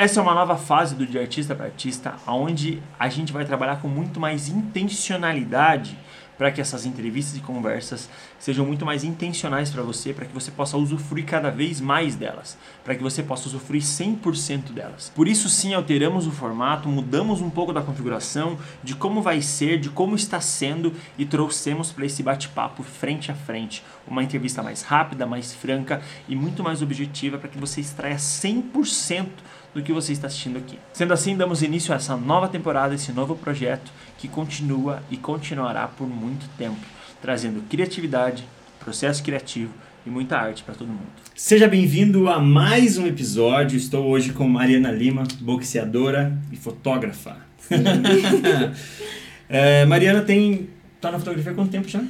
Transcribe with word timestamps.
Essa 0.00 0.18
é 0.18 0.22
uma 0.22 0.32
nova 0.32 0.56
fase 0.56 0.94
do 0.94 1.06
De 1.06 1.18
Artista 1.18 1.54
para 1.54 1.66
Artista, 1.66 2.14
onde 2.26 2.82
a 2.98 3.06
gente 3.10 3.34
vai 3.34 3.44
trabalhar 3.44 3.82
com 3.82 3.86
muito 3.86 4.18
mais 4.18 4.48
intencionalidade 4.48 5.94
para 6.38 6.50
que 6.50 6.58
essas 6.58 6.86
entrevistas 6.86 7.36
e 7.36 7.40
conversas 7.42 8.08
sejam 8.38 8.64
muito 8.64 8.86
mais 8.86 9.04
intencionais 9.04 9.68
para 9.68 9.82
você, 9.82 10.14
para 10.14 10.24
que 10.24 10.32
você 10.32 10.50
possa 10.50 10.78
usufruir 10.78 11.26
cada 11.26 11.50
vez 11.50 11.82
mais 11.82 12.16
delas, 12.16 12.56
para 12.82 12.94
que 12.94 13.02
você 13.02 13.22
possa 13.22 13.46
usufruir 13.46 13.82
100% 13.82 14.72
delas. 14.72 15.12
Por 15.14 15.28
isso 15.28 15.50
sim, 15.50 15.74
alteramos 15.74 16.26
o 16.26 16.30
formato, 16.30 16.88
mudamos 16.88 17.42
um 17.42 17.50
pouco 17.50 17.74
da 17.74 17.82
configuração, 17.82 18.56
de 18.82 18.94
como 18.94 19.20
vai 19.20 19.42
ser, 19.42 19.78
de 19.78 19.90
como 19.90 20.16
está 20.16 20.40
sendo 20.40 20.94
e 21.18 21.26
trouxemos 21.26 21.92
para 21.92 22.06
esse 22.06 22.22
bate-papo 22.22 22.82
frente 22.82 23.30
a 23.30 23.34
frente, 23.34 23.84
uma 24.08 24.24
entrevista 24.24 24.62
mais 24.62 24.80
rápida, 24.80 25.26
mais 25.26 25.52
franca 25.52 26.00
e 26.26 26.34
muito 26.34 26.64
mais 26.64 26.80
objetiva 26.80 27.36
para 27.36 27.50
que 27.50 27.58
você 27.58 27.82
extraia 27.82 28.16
100% 28.16 29.26
do 29.74 29.82
que 29.82 29.92
você 29.92 30.12
está 30.12 30.26
assistindo 30.26 30.58
aqui. 30.58 30.78
Sendo 30.92 31.12
assim, 31.12 31.36
damos 31.36 31.62
início 31.62 31.92
a 31.92 31.96
essa 31.96 32.16
nova 32.16 32.48
temporada, 32.48 32.94
esse 32.94 33.12
novo 33.12 33.36
projeto 33.36 33.92
que 34.18 34.28
continua 34.28 35.02
e 35.10 35.16
continuará 35.16 35.86
por 35.86 36.08
muito 36.08 36.48
tempo, 36.56 36.80
trazendo 37.22 37.62
criatividade, 37.68 38.44
processo 38.78 39.22
criativo 39.22 39.72
e 40.04 40.10
muita 40.10 40.36
arte 40.36 40.62
para 40.62 40.74
todo 40.74 40.88
mundo. 40.88 41.10
Seja 41.34 41.68
bem-vindo 41.68 42.28
a 42.28 42.40
mais 42.40 42.98
um 42.98 43.06
episódio. 43.06 43.76
Estou 43.76 44.06
hoje 44.06 44.32
com 44.32 44.48
Mariana 44.48 44.90
Lima, 44.90 45.24
boxeadora 45.40 46.36
e 46.50 46.56
fotógrafa. 46.56 47.36
é, 49.48 49.84
Mariana 49.84 50.22
tem 50.22 50.68
tá 51.00 51.10
na 51.10 51.18
fotografia 51.18 51.52
há 51.52 51.54
quanto 51.54 51.70
tempo 51.70 51.88
já? 51.88 52.02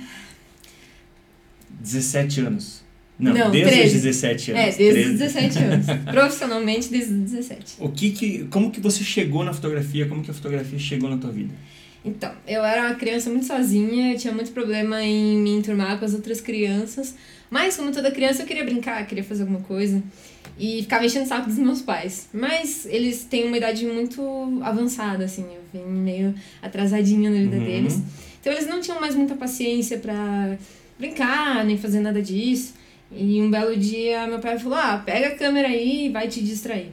17 1.81 2.41
anos. 2.41 2.85
Não, 3.21 3.33
Não, 3.35 3.51
desde 3.51 3.71
13. 3.71 3.97
os 3.97 4.03
17 4.03 4.51
anos. 4.53 4.63
É, 4.63 4.77
desde 4.79 4.93
13. 5.03 5.11
os 5.13 5.19
17 5.19 5.59
anos. 5.59 5.87
Profissionalmente, 6.11 6.89
desde 6.89 7.13
os 7.15 7.21
17. 7.31 7.75
O 7.79 7.89
que 7.91 8.11
que, 8.11 8.45
como 8.51 8.71
que 8.71 8.81
você 8.81 9.05
chegou 9.05 9.45
na 9.45 9.53
fotografia? 9.53 10.07
Como 10.07 10.23
que 10.23 10.31
a 10.31 10.35
fotografia 10.35 10.79
chegou 10.79 11.11
na 11.11 11.17
tua 11.19 11.31
vida? 11.31 11.53
Então, 12.05 12.33
eu 12.49 12.65
era 12.65 12.87
uma 12.87 12.95
criança 12.95 13.29
muito 13.29 13.45
sozinha, 13.47 14.13
eu 14.15 14.19
tinha 14.19 14.33
muito 14.33 14.53
problema 14.53 15.03
em 15.03 15.37
me 15.37 15.51
enturmar 15.51 15.99
com 15.99 16.05
as 16.07 16.15
outras 16.15 16.41
crianças. 16.41 17.15
Mas, 17.51 17.77
como 17.77 17.93
toda 17.93 18.11
criança, 18.11 18.43
eu 18.43 18.47
queria 18.47 18.65
brincar, 18.65 19.07
queria 19.07 19.23
fazer 19.25 19.43
alguma 19.43 19.61
coisa. 19.61 20.03
E 20.59 20.83
ficava 20.83 21.05
enchendo 21.05 21.25
o 21.27 21.29
saco 21.29 21.49
dos 21.49 21.59
meus 21.59 21.83
pais. 21.83 22.29
Mas 22.33 22.87
eles 22.89 23.25
têm 23.25 23.47
uma 23.47 23.57
idade 23.57 23.85
muito 23.85 24.23
avançada, 24.63 25.25
assim. 25.25 25.43
Eu 25.45 25.61
vim 25.81 25.87
meio 25.91 26.35
atrasadinha 26.63 27.29
na 27.31 27.37
vida 27.39 27.57
Uhum. 27.57 27.65
deles. 27.65 27.99
Então, 28.41 28.51
eles 28.53 28.67
não 28.67 28.81
tinham 28.81 28.99
mais 28.99 29.15
muita 29.15 29.35
paciência 29.35 29.99
pra 29.99 30.57
brincar, 30.99 31.65
nem 31.67 31.77
fazer 31.77 32.01
nada 32.01 32.23
disso. 32.23 32.75
E 33.13 33.41
um 33.43 33.51
belo 33.51 33.77
dia, 33.77 34.27
meu 34.27 34.39
pai 34.39 34.59
falou: 34.59 34.79
Ah, 34.79 35.03
pega 35.05 35.29
a 35.29 35.35
câmera 35.37 35.69
aí 35.69 36.07
e 36.07 36.09
vai 36.11 36.29
te 36.29 36.41
distrair. 36.43 36.93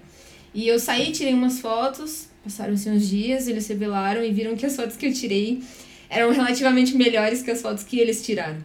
E 0.53 0.67
eu 0.67 0.79
saí, 0.79 1.11
tirei 1.11 1.33
umas 1.33 1.59
fotos, 1.59 2.27
passaram-se 2.43 2.89
uns 2.89 3.07
dias, 3.07 3.47
eles 3.47 3.67
revelaram 3.67 4.23
e 4.23 4.31
viram 4.31 4.55
que 4.55 4.65
as 4.65 4.75
fotos 4.75 4.95
que 4.97 5.05
eu 5.05 5.13
tirei 5.13 5.61
eram 6.09 6.31
relativamente 6.31 6.95
melhores 6.95 7.43
que 7.43 7.51
as 7.51 7.61
fotos 7.61 7.83
que 7.83 7.99
eles 7.99 8.25
tiraram. 8.25 8.57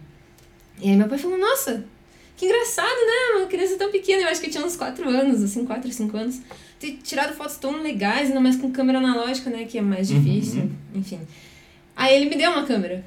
E 0.80 0.88
aí 0.88 0.96
meu 0.96 1.06
pai 1.08 1.18
falou, 1.18 1.36
nossa, 1.36 1.84
que 2.36 2.46
engraçado, 2.46 2.86
né? 2.86 3.38
Uma 3.38 3.46
criança 3.46 3.76
tão 3.76 3.90
pequena, 3.90 4.22
eu 4.22 4.28
acho 4.28 4.40
que 4.40 4.46
eu 4.46 4.50
tinha 4.50 4.64
uns 4.64 4.76
4 4.76 5.06
anos, 5.08 5.42
assim, 5.42 5.66
4, 5.66 5.92
5 5.92 6.16
anos. 6.16 6.40
Ter 6.80 6.98
tirado 7.02 7.34
fotos 7.34 7.56
tão 7.56 7.82
legais, 7.82 8.28
ainda 8.28 8.40
mais 8.40 8.56
com 8.56 8.70
câmera 8.72 8.98
analógica, 8.98 9.50
né? 9.50 9.64
Que 9.64 9.78
é 9.78 9.82
mais 9.82 10.10
Uhum. 10.10 10.22
difícil, 10.22 10.70
enfim. 10.94 11.20
Aí 11.94 12.14
ele 12.16 12.30
me 12.30 12.36
deu 12.36 12.50
uma 12.50 12.64
câmera. 12.64 13.04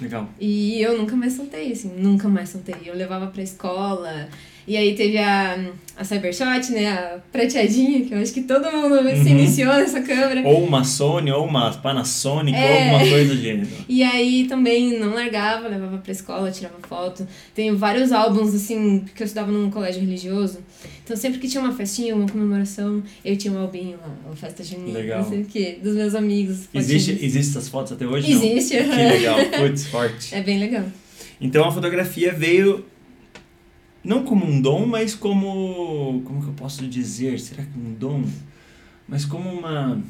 Legal. 0.00 0.28
E 0.38 0.80
eu 0.80 0.96
nunca 0.96 1.16
mais 1.16 1.32
soltei, 1.32 1.72
assim, 1.72 1.88
nunca 1.96 2.28
mais 2.28 2.50
soltei. 2.50 2.76
Eu 2.84 2.94
levava 2.94 3.26
pra 3.28 3.42
escola. 3.42 4.28
E 4.68 4.76
aí 4.76 4.94
teve 4.94 5.16
a, 5.16 5.58
a 5.96 6.04
Cybershot, 6.04 6.70
né? 6.72 6.88
A 6.92 7.18
prateadinha, 7.32 8.04
que 8.04 8.12
eu 8.12 8.18
acho 8.18 8.34
que 8.34 8.42
todo 8.42 8.70
mundo 8.70 8.98
se 9.08 9.14
Uhum. 9.22 9.26
iniciou 9.38 9.72
nessa 9.72 10.02
câmera. 10.02 10.46
Ou 10.46 10.62
uma 10.62 10.84
Sony, 10.84 11.32
ou 11.32 11.46
uma 11.46 11.72
Panasonic, 11.72 12.54
ou 12.54 12.62
É. 12.62 12.82
alguma 12.90 13.10
coisa 13.10 13.34
do 13.34 13.40
gênero. 13.40 13.66
E 13.88 14.02
aí 14.02 14.46
também 14.46 14.98
não 15.00 15.14
largava, 15.14 15.68
levava 15.68 15.96
pra 15.96 16.12
escola, 16.12 16.50
tirava 16.50 16.74
foto. 16.86 17.26
Tenho 17.54 17.78
vários 17.78 18.12
álbuns, 18.12 18.54
assim, 18.54 19.00
porque 19.06 19.22
eu 19.22 19.24
estudava 19.24 19.50
num 19.50 19.70
colégio 19.70 20.02
religioso. 20.02 20.58
Então 21.02 21.16
sempre 21.16 21.38
que 21.38 21.48
tinha 21.48 21.62
uma 21.64 21.72
festinha, 21.72 22.14
uma 22.14 22.28
comemoração, 22.28 23.02
eu 23.24 23.34
tinha 23.34 23.54
um 23.54 23.58
albinho 23.58 23.96
lá, 23.96 24.14
uma 24.26 24.36
festa 24.36 24.62
junina, 24.62 24.98
Legal. 24.98 25.22
não 25.22 25.28
sei 25.30 25.40
o 25.40 25.44
quê, 25.46 25.78
dos 25.82 25.94
meus 25.96 26.14
amigos. 26.14 26.68
Existe, 26.74 27.12
fotinhos. 27.12 27.34
existe 27.34 27.56
essas 27.56 27.68
fotos 27.70 27.92
até 27.92 28.06
hoje? 28.06 28.30
Existe. 28.30 28.78
Não? 28.82 28.90
Que 28.94 29.02
legal, 29.02 29.38
putz, 29.58 29.86
forte. 29.86 30.34
É 30.36 30.42
bem 30.42 30.58
legal. 30.60 30.84
Então 31.40 31.64
a 31.64 31.72
fotografia 31.72 32.32
veio 32.34 32.84
não 34.04 34.24
como 34.24 34.46
um 34.46 34.60
dom, 34.60 34.86
mas 34.86 35.14
como. 35.14 36.22
Como 36.24 36.42
que 36.42 36.48
eu 36.48 36.54
posso 36.54 36.86
dizer? 36.86 37.38
Será 37.40 37.62
que 37.64 37.78
um 37.78 37.94
dom? 37.94 38.24
Mas 39.06 39.24
como 39.24 39.48
uma. 39.50 40.00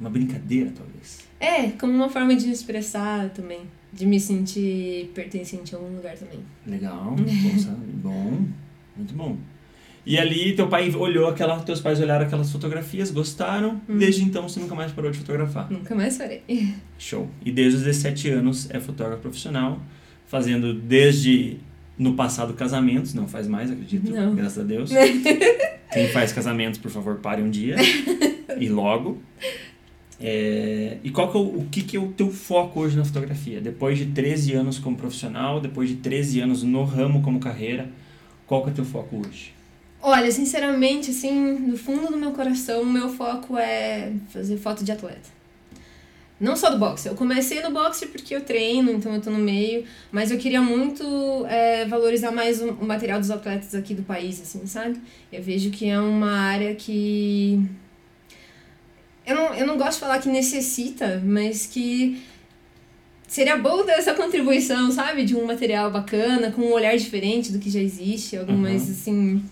Uma 0.00 0.10
brincadeira, 0.10 0.72
talvez. 0.76 1.20
É, 1.38 1.70
como 1.72 1.92
uma 1.92 2.08
forma 2.08 2.34
de 2.34 2.46
me 2.46 2.52
expressar 2.52 3.30
também. 3.30 3.60
De 3.92 4.06
me 4.06 4.18
sentir 4.18 5.10
pertencente 5.14 5.74
a 5.74 5.78
algum 5.78 5.94
lugar 5.96 6.16
também. 6.16 6.40
Legal, 6.66 7.14
bom, 8.02 8.44
muito 8.96 9.14
bom. 9.14 9.36
E 10.04 10.18
ali 10.18 10.56
teu 10.56 10.66
pai 10.68 10.90
olhou 10.96 11.28
aquela, 11.28 11.60
teus 11.60 11.80
pais 11.80 12.00
olharam 12.00 12.24
aquelas 12.26 12.50
fotografias, 12.50 13.10
gostaram, 13.12 13.80
Hum. 13.88 13.98
desde 13.98 14.24
então 14.24 14.48
você 14.48 14.58
nunca 14.58 14.74
mais 14.74 14.90
parou 14.90 15.10
de 15.10 15.18
fotografar. 15.18 15.70
Nunca 15.70 15.94
mais 15.94 16.16
farei. 16.16 16.42
Show. 16.98 17.28
E 17.44 17.52
desde 17.52 17.76
os 17.78 17.84
17 17.84 18.30
anos 18.30 18.68
é 18.70 18.80
fotógrafo 18.80 19.22
profissional, 19.22 19.80
fazendo 20.26 20.74
desde 20.74 21.58
no 21.98 22.14
passado 22.14 22.54
casamentos, 22.54 23.14
não 23.14 23.28
faz 23.28 23.46
mais, 23.46 23.70
acredito, 23.70 24.10
Não. 24.10 24.34
graças 24.34 24.58
a 24.58 24.62
Deus. 24.62 24.90
Quem 25.92 26.08
faz 26.08 26.32
casamentos, 26.32 26.78
por 26.78 26.90
favor, 26.90 27.16
pare 27.16 27.42
um 27.42 27.50
dia 27.50 27.76
e 28.58 28.68
logo. 28.68 29.20
É, 30.18 30.98
e 31.02 31.10
qual 31.10 31.30
que 31.30 31.36
é 31.36 31.40
o, 31.40 31.44
o 31.58 31.68
que, 31.70 31.82
que 31.82 31.96
é 31.96 32.00
o 32.00 32.08
teu 32.08 32.30
foco 32.30 32.80
hoje 32.80 32.96
na 32.96 33.04
fotografia? 33.04 33.60
Depois 33.60 33.98
de 33.98 34.06
13 34.06 34.52
anos 34.54 34.78
como 34.78 34.96
profissional, 34.96 35.60
depois 35.60 35.88
de 35.88 35.96
13 35.96 36.40
anos 36.40 36.62
no 36.62 36.84
ramo 36.84 37.20
como 37.22 37.40
carreira, 37.40 37.90
qual 38.46 38.62
que 38.62 38.68
é 38.68 38.72
o 38.72 38.74
teu 38.76 38.84
foco 38.84 39.16
hoje? 39.16 39.52
Olha, 40.00 40.30
sinceramente, 40.30 41.10
assim, 41.10 41.58
no 41.58 41.76
fundo 41.76 42.08
do 42.08 42.16
meu 42.16 42.32
coração, 42.32 42.82
o 42.82 42.86
meu 42.86 43.08
foco 43.08 43.56
é 43.56 44.12
fazer 44.30 44.56
foto 44.56 44.84
de 44.84 44.92
atleta. 44.92 45.28
Não 46.40 46.56
só 46.56 46.70
do 46.70 46.78
boxe. 46.78 47.06
Eu 47.08 47.14
comecei 47.14 47.60
no 47.62 47.70
boxe 47.70 48.06
porque 48.06 48.34
eu 48.34 48.40
treino, 48.40 48.90
então 48.90 49.14
eu 49.14 49.20
tô 49.20 49.30
no 49.30 49.38
meio. 49.38 49.84
Mas 50.10 50.30
eu 50.32 50.38
queria 50.38 50.60
muito 50.60 51.46
é, 51.48 51.84
valorizar 51.84 52.32
mais 52.32 52.60
o, 52.60 52.70
o 52.70 52.84
material 52.84 53.20
dos 53.20 53.30
atletas 53.30 53.74
aqui 53.74 53.94
do 53.94 54.02
país, 54.02 54.40
assim, 54.40 54.66
sabe? 54.66 55.00
Eu 55.32 55.40
vejo 55.42 55.70
que 55.70 55.88
é 55.88 56.00
uma 56.00 56.32
área 56.32 56.74
que. 56.74 57.64
Eu 59.24 59.36
não, 59.36 59.54
eu 59.54 59.66
não 59.66 59.76
gosto 59.78 59.94
de 59.94 60.00
falar 60.00 60.18
que 60.18 60.28
necessita, 60.28 61.22
mas 61.24 61.66
que 61.66 62.20
seria 63.28 63.56
bom 63.56 63.84
ter 63.84 63.92
essa 63.92 64.12
contribuição, 64.14 64.90
sabe? 64.90 65.24
De 65.24 65.36
um 65.36 65.46
material 65.46 65.92
bacana, 65.92 66.50
com 66.50 66.62
um 66.62 66.72
olhar 66.72 66.96
diferente 66.96 67.52
do 67.52 67.60
que 67.60 67.70
já 67.70 67.78
existe, 67.80 68.36
algo 68.36 68.50
Uhum. 68.52 68.66
assim, 68.66 69.44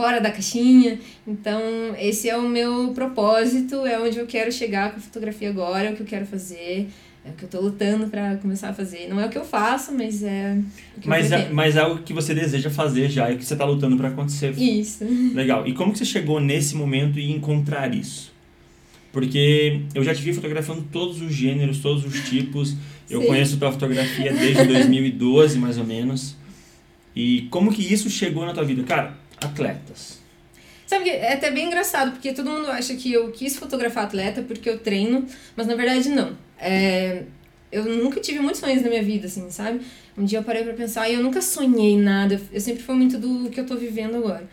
fora 0.00 0.18
da 0.18 0.30
caixinha. 0.30 0.98
Então, 1.26 1.60
esse 1.98 2.26
é 2.26 2.36
o 2.36 2.48
meu 2.48 2.92
propósito, 2.94 3.84
é 3.84 4.00
onde 4.00 4.16
eu 4.18 4.26
quero 4.26 4.50
chegar 4.50 4.92
com 4.92 4.96
a 4.96 5.00
fotografia 5.00 5.50
agora, 5.50 5.88
é 5.88 5.92
o 5.92 5.94
que 5.94 6.00
eu 6.00 6.06
quero 6.06 6.24
fazer, 6.24 6.88
é 7.22 7.28
o 7.28 7.32
que 7.34 7.42
eu 7.44 7.48
tô 7.50 7.60
lutando 7.60 8.06
pra 8.06 8.36
começar 8.36 8.70
a 8.70 8.72
fazer. 8.72 9.08
Não 9.10 9.20
é 9.20 9.26
o 9.26 9.28
que 9.28 9.36
eu 9.36 9.44
faço, 9.44 9.92
mas 9.92 10.22
é 10.22 10.58
o 10.96 11.00
que 11.02 11.06
Mas 11.06 11.30
eu 11.30 11.36
é, 11.36 11.48
mas 11.50 11.76
é 11.76 11.80
algo 11.80 12.02
que 12.02 12.14
você 12.14 12.34
deseja 12.34 12.70
fazer 12.70 13.10
já 13.10 13.30
e 13.30 13.36
que 13.36 13.44
você 13.44 13.52
está 13.52 13.66
lutando 13.66 13.94
para 13.98 14.08
acontecer. 14.08 14.58
Isso. 14.58 15.04
Legal. 15.34 15.68
E 15.68 15.74
como 15.74 15.92
que 15.92 15.98
você 15.98 16.06
chegou 16.06 16.40
nesse 16.40 16.74
momento 16.74 17.18
e 17.18 17.30
encontrar 17.30 17.94
isso? 17.94 18.32
Porque 19.12 19.82
eu 19.94 20.02
já 20.02 20.14
te 20.14 20.22
vi 20.22 20.32
fotografando 20.32 20.82
todos 20.90 21.20
os 21.20 21.34
gêneros, 21.34 21.80
todos 21.80 22.06
os 22.06 22.26
tipos. 22.26 22.74
Eu 23.10 23.20
Sim. 23.20 23.26
conheço 23.26 23.58
tua 23.58 23.70
fotografia 23.70 24.32
desde 24.32 24.64
2012, 24.64 25.58
mais 25.58 25.76
ou 25.76 25.84
menos. 25.84 26.36
E 27.14 27.48
como 27.50 27.70
que 27.70 27.82
isso 27.82 28.08
chegou 28.08 28.46
na 28.46 28.54
tua 28.54 28.64
vida? 28.64 28.82
Cara, 28.84 29.19
atletas. 29.42 30.18
Sabe 30.86 31.04
que 31.04 31.10
é 31.10 31.34
até 31.34 31.50
bem 31.50 31.66
engraçado, 31.66 32.12
porque 32.12 32.32
todo 32.32 32.50
mundo 32.50 32.68
acha 32.68 32.94
que 32.96 33.12
eu 33.12 33.30
quis 33.30 33.56
fotografar 33.56 34.04
atleta 34.04 34.42
porque 34.42 34.68
eu 34.68 34.78
treino, 34.78 35.24
mas 35.54 35.66
na 35.66 35.76
verdade 35.76 36.08
não. 36.08 36.36
É, 36.58 37.22
eu 37.70 37.84
nunca 37.84 38.20
tive 38.20 38.40
muitos 38.40 38.60
sonhos 38.60 38.82
na 38.82 38.88
minha 38.88 39.02
vida, 39.02 39.26
assim, 39.26 39.48
sabe? 39.50 39.80
Um 40.18 40.24
dia 40.24 40.40
eu 40.40 40.42
parei 40.42 40.64
pra 40.64 40.72
pensar 40.72 41.08
e 41.08 41.14
eu 41.14 41.22
nunca 41.22 41.40
sonhei 41.40 41.96
nada. 41.96 42.40
Eu 42.52 42.60
sempre 42.60 42.82
fui 42.82 42.96
muito 42.96 43.18
do 43.18 43.48
que 43.50 43.60
eu 43.60 43.66
tô 43.66 43.76
vivendo 43.76 44.16
agora. 44.16 44.48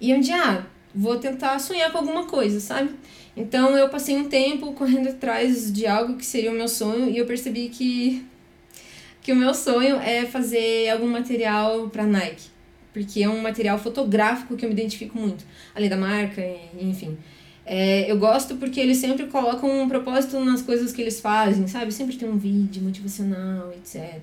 E 0.00 0.12
um 0.14 0.20
dia, 0.20 0.36
ah, 0.36 0.66
vou 0.94 1.16
tentar 1.18 1.58
sonhar 1.58 1.90
com 1.90 1.98
alguma 1.98 2.26
coisa, 2.26 2.60
sabe? 2.60 2.90
Então 3.36 3.76
eu 3.76 3.88
passei 3.88 4.16
um 4.16 4.28
tempo 4.28 4.72
correndo 4.72 5.08
atrás 5.08 5.72
de 5.72 5.86
algo 5.86 6.16
que 6.16 6.26
seria 6.26 6.50
o 6.50 6.54
meu 6.54 6.68
sonho 6.68 7.08
e 7.08 7.16
eu 7.16 7.26
percebi 7.26 7.68
que 7.68 8.26
que 9.22 9.32
o 9.32 9.36
meu 9.36 9.52
sonho 9.52 9.96
é 9.96 10.24
fazer 10.24 10.88
algum 10.88 11.06
material 11.06 11.90
pra 11.90 12.06
Nike, 12.06 12.44
porque 12.92 13.22
é 13.22 13.28
um 13.28 13.40
material 13.40 13.78
fotográfico 13.78 14.56
que 14.56 14.64
eu 14.64 14.68
me 14.68 14.74
identifico 14.74 15.18
muito, 15.18 15.44
além 15.74 15.88
da 15.88 15.96
marca, 15.96 16.42
enfim. 16.78 17.16
É, 17.64 18.10
eu 18.10 18.18
gosto 18.18 18.56
porque 18.56 18.80
eles 18.80 18.96
sempre 18.96 19.26
colocam 19.26 19.82
um 19.82 19.88
propósito 19.88 20.40
nas 20.40 20.60
coisas 20.62 20.92
que 20.92 21.00
eles 21.00 21.20
fazem, 21.20 21.68
sabe? 21.68 21.92
Sempre 21.92 22.16
tem 22.16 22.28
um 22.28 22.36
vídeo 22.36 22.82
motivacional, 22.82 23.72
etc. 23.72 24.22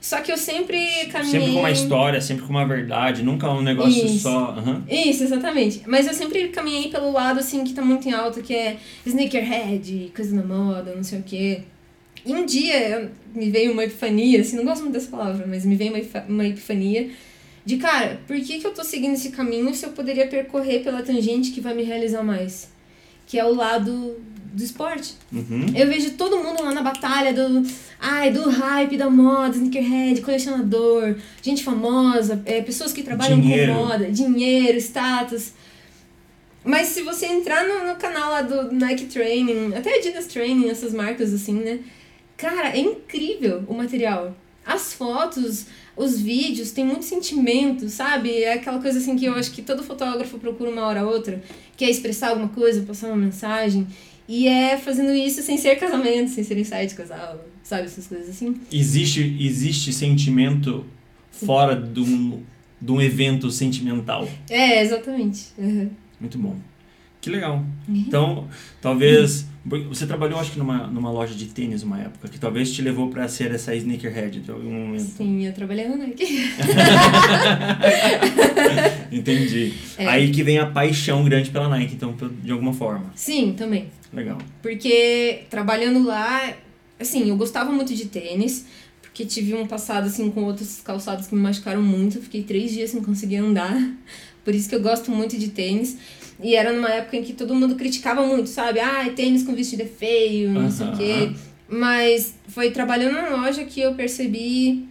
Só 0.00 0.20
que 0.20 0.30
eu 0.30 0.36
sempre 0.36 0.78
caminhei. 1.10 1.40
Sempre 1.40 1.52
com 1.54 1.58
uma 1.58 1.70
história, 1.70 2.20
sempre 2.20 2.44
com 2.44 2.50
uma 2.50 2.66
verdade, 2.66 3.22
nunca 3.22 3.50
um 3.50 3.62
negócio 3.62 4.06
Isso. 4.06 4.20
só. 4.20 4.50
aham. 4.56 4.84
Isso, 4.88 5.24
exatamente. 5.24 5.82
Mas 5.86 6.06
eu 6.06 6.14
sempre 6.14 6.48
caminhei 6.48 6.88
pelo 6.88 7.10
lado, 7.10 7.40
assim, 7.40 7.64
que 7.64 7.72
tá 7.72 7.82
muito 7.82 8.08
em 8.08 8.12
alta, 8.12 8.40
que 8.40 8.54
é 8.54 8.76
sneakerhead, 9.04 10.12
coisa 10.14 10.36
na 10.36 10.44
moda, 10.44 10.94
não 10.94 11.02
sei 11.02 11.18
o 11.18 11.22
quê. 11.22 11.62
E 12.24 12.32
um 12.32 12.44
dia 12.44 13.10
me 13.34 13.50
veio 13.50 13.72
uma 13.72 13.84
epifania, 13.84 14.40
assim, 14.40 14.56
não 14.56 14.64
gosto 14.64 14.82
muito 14.82 14.94
dessa 14.94 15.10
palavra, 15.10 15.46
mas 15.48 15.64
me 15.64 15.74
veio 15.74 15.92
uma, 15.92 16.24
uma 16.28 16.46
epifania 16.46 17.10
de, 17.64 17.76
cara, 17.76 18.20
por 18.26 18.36
que, 18.40 18.58
que 18.58 18.66
eu 18.66 18.72
tô 18.72 18.82
seguindo 18.82 19.14
esse 19.14 19.30
caminho 19.30 19.74
se 19.74 19.84
eu 19.84 19.90
poderia 19.90 20.26
percorrer 20.26 20.82
pela 20.82 21.02
tangente 21.02 21.50
que 21.50 21.60
vai 21.60 21.74
me 21.74 21.82
realizar 21.82 22.22
mais? 22.22 22.70
Que 23.26 23.38
é 23.38 23.44
o 23.44 23.54
lado 23.54 24.16
do 24.52 24.64
esporte. 24.64 25.14
Uhum. 25.32 25.66
Eu 25.74 25.86
vejo 25.86 26.12
todo 26.12 26.38
mundo 26.38 26.62
lá 26.62 26.72
na 26.72 26.82
batalha 26.82 27.32
do. 27.32 27.66
Ai, 28.00 28.30
do 28.30 28.48
hype 28.48 28.96
da 28.96 29.10
moda, 29.10 29.56
sneakerhead, 29.56 30.20
colecionador, 30.20 31.16
gente 31.42 31.64
famosa, 31.64 32.40
é, 32.46 32.62
pessoas 32.62 32.92
que 32.92 33.02
trabalham 33.02 33.40
Dinheiro. 33.40 33.74
com 33.74 33.80
moda, 33.80 34.10
dinheiro, 34.10 34.78
status. 34.78 35.52
Mas 36.64 36.88
se 36.88 37.02
você 37.02 37.26
entrar 37.26 37.66
no, 37.66 37.88
no 37.88 37.96
canal 37.96 38.30
lá 38.30 38.42
do 38.42 38.72
Nike 38.72 39.06
Training, 39.06 39.74
até 39.74 39.98
Adidas 39.98 40.26
Training, 40.26 40.68
essas 40.68 40.92
marcas 40.92 41.32
assim, 41.32 41.54
né? 41.54 41.80
Cara, 42.36 42.70
é 42.70 42.78
incrível 42.78 43.64
o 43.66 43.74
material. 43.74 44.36
As 44.64 44.92
fotos, 44.92 45.66
os 45.98 46.20
vídeos, 46.20 46.70
tem 46.70 46.84
muito 46.84 47.04
sentimento, 47.04 47.88
sabe? 47.88 48.42
É 48.42 48.54
aquela 48.54 48.80
coisa 48.80 48.98
assim 48.98 49.16
que 49.16 49.24
eu 49.24 49.34
acho 49.34 49.50
que 49.50 49.60
todo 49.60 49.82
fotógrafo 49.82 50.38
procura 50.38 50.70
uma 50.70 50.86
hora 50.86 51.04
ou 51.04 51.12
outra, 51.12 51.42
que 51.76 51.84
é 51.84 51.90
expressar 51.90 52.28
alguma 52.28 52.48
coisa, 52.48 52.82
passar 52.82 53.08
uma 53.08 53.16
mensagem. 53.16 53.86
E 54.28 54.46
é 54.46 54.76
fazendo 54.76 55.12
isso 55.12 55.42
sem 55.42 55.58
ser 55.58 55.76
casamento, 55.76 56.30
sem 56.30 56.44
ser 56.44 56.56
ensaio 56.56 56.86
de 56.86 56.94
casal, 56.94 57.44
sabe? 57.64 57.86
Essas 57.86 58.06
coisas 58.06 58.28
assim. 58.28 58.60
Existe, 58.70 59.36
existe 59.40 59.92
sentimento 59.92 60.86
Sim. 61.32 61.46
fora 61.46 61.74
de 61.74 62.00
um, 62.00 62.42
de 62.80 62.92
um 62.92 63.00
evento 63.00 63.50
sentimental. 63.50 64.28
É, 64.48 64.80
exatamente. 64.82 65.46
Uhum. 65.58 65.90
Muito 66.20 66.38
bom. 66.38 66.56
Que 67.20 67.28
legal. 67.28 67.64
Então, 67.88 68.46
talvez. 68.80 69.47
Você 69.64 70.06
trabalhou, 70.06 70.38
acho 70.38 70.52
que, 70.52 70.58
numa, 70.58 70.86
numa 70.86 71.10
loja 71.10 71.34
de 71.34 71.46
tênis 71.46 71.82
uma 71.82 72.00
época, 72.00 72.28
que 72.28 72.38
talvez 72.38 72.72
te 72.72 72.80
levou 72.80 73.10
pra 73.10 73.28
ser 73.28 73.50
essa 73.52 73.74
sneakerhead 73.74 74.40
de 74.40 74.50
algum 74.50 74.70
momento. 74.70 75.02
Sim, 75.16 75.44
eu 75.44 75.52
trabalhei 75.52 75.86
na 75.88 75.96
Nike. 75.98 76.24
Entendi. 79.10 79.74
É. 79.96 80.06
Aí 80.06 80.30
que 80.30 80.42
vem 80.42 80.58
a 80.58 80.66
paixão 80.66 81.24
grande 81.24 81.50
pela 81.50 81.68
Nike, 81.68 81.94
então, 81.94 82.14
de 82.42 82.50
alguma 82.50 82.72
forma. 82.72 83.10
Sim, 83.14 83.54
também. 83.56 83.90
Legal. 84.12 84.38
Porque 84.62 85.42
trabalhando 85.50 86.04
lá, 86.04 86.54
assim, 86.98 87.28
eu 87.28 87.36
gostava 87.36 87.70
muito 87.70 87.94
de 87.94 88.06
tênis, 88.06 88.66
porque 89.02 89.24
tive 89.24 89.54
um 89.54 89.66
passado 89.66 90.06
assim 90.06 90.30
com 90.30 90.44
outros 90.44 90.80
calçados 90.82 91.26
que 91.26 91.34
me 91.34 91.40
machucaram 91.42 91.82
muito. 91.82 92.20
Fiquei 92.22 92.42
três 92.42 92.72
dias 92.72 92.90
sem 92.90 93.02
conseguir 93.02 93.36
andar. 93.36 93.76
Por 94.44 94.54
isso 94.54 94.68
que 94.68 94.74
eu 94.74 94.80
gosto 94.80 95.10
muito 95.10 95.36
de 95.36 95.48
tênis. 95.48 95.98
E 96.42 96.54
era 96.54 96.72
numa 96.72 96.88
época 96.88 97.16
em 97.16 97.22
que 97.22 97.32
todo 97.32 97.54
mundo 97.54 97.74
criticava 97.74 98.24
muito, 98.24 98.48
sabe? 98.48 98.78
Ah, 98.80 99.10
tênis 99.14 99.42
com 99.42 99.54
vestido 99.54 99.82
é 99.82 99.86
feio, 99.86 100.50
não 100.50 100.70
sei 100.70 100.86
o 100.86 100.96
quê. 100.96 101.32
Mas 101.68 102.34
foi 102.48 102.70
trabalhando 102.70 103.14
na 103.14 103.28
loja 103.30 103.64
que 103.64 103.80
eu 103.80 103.94
percebi 103.94 104.86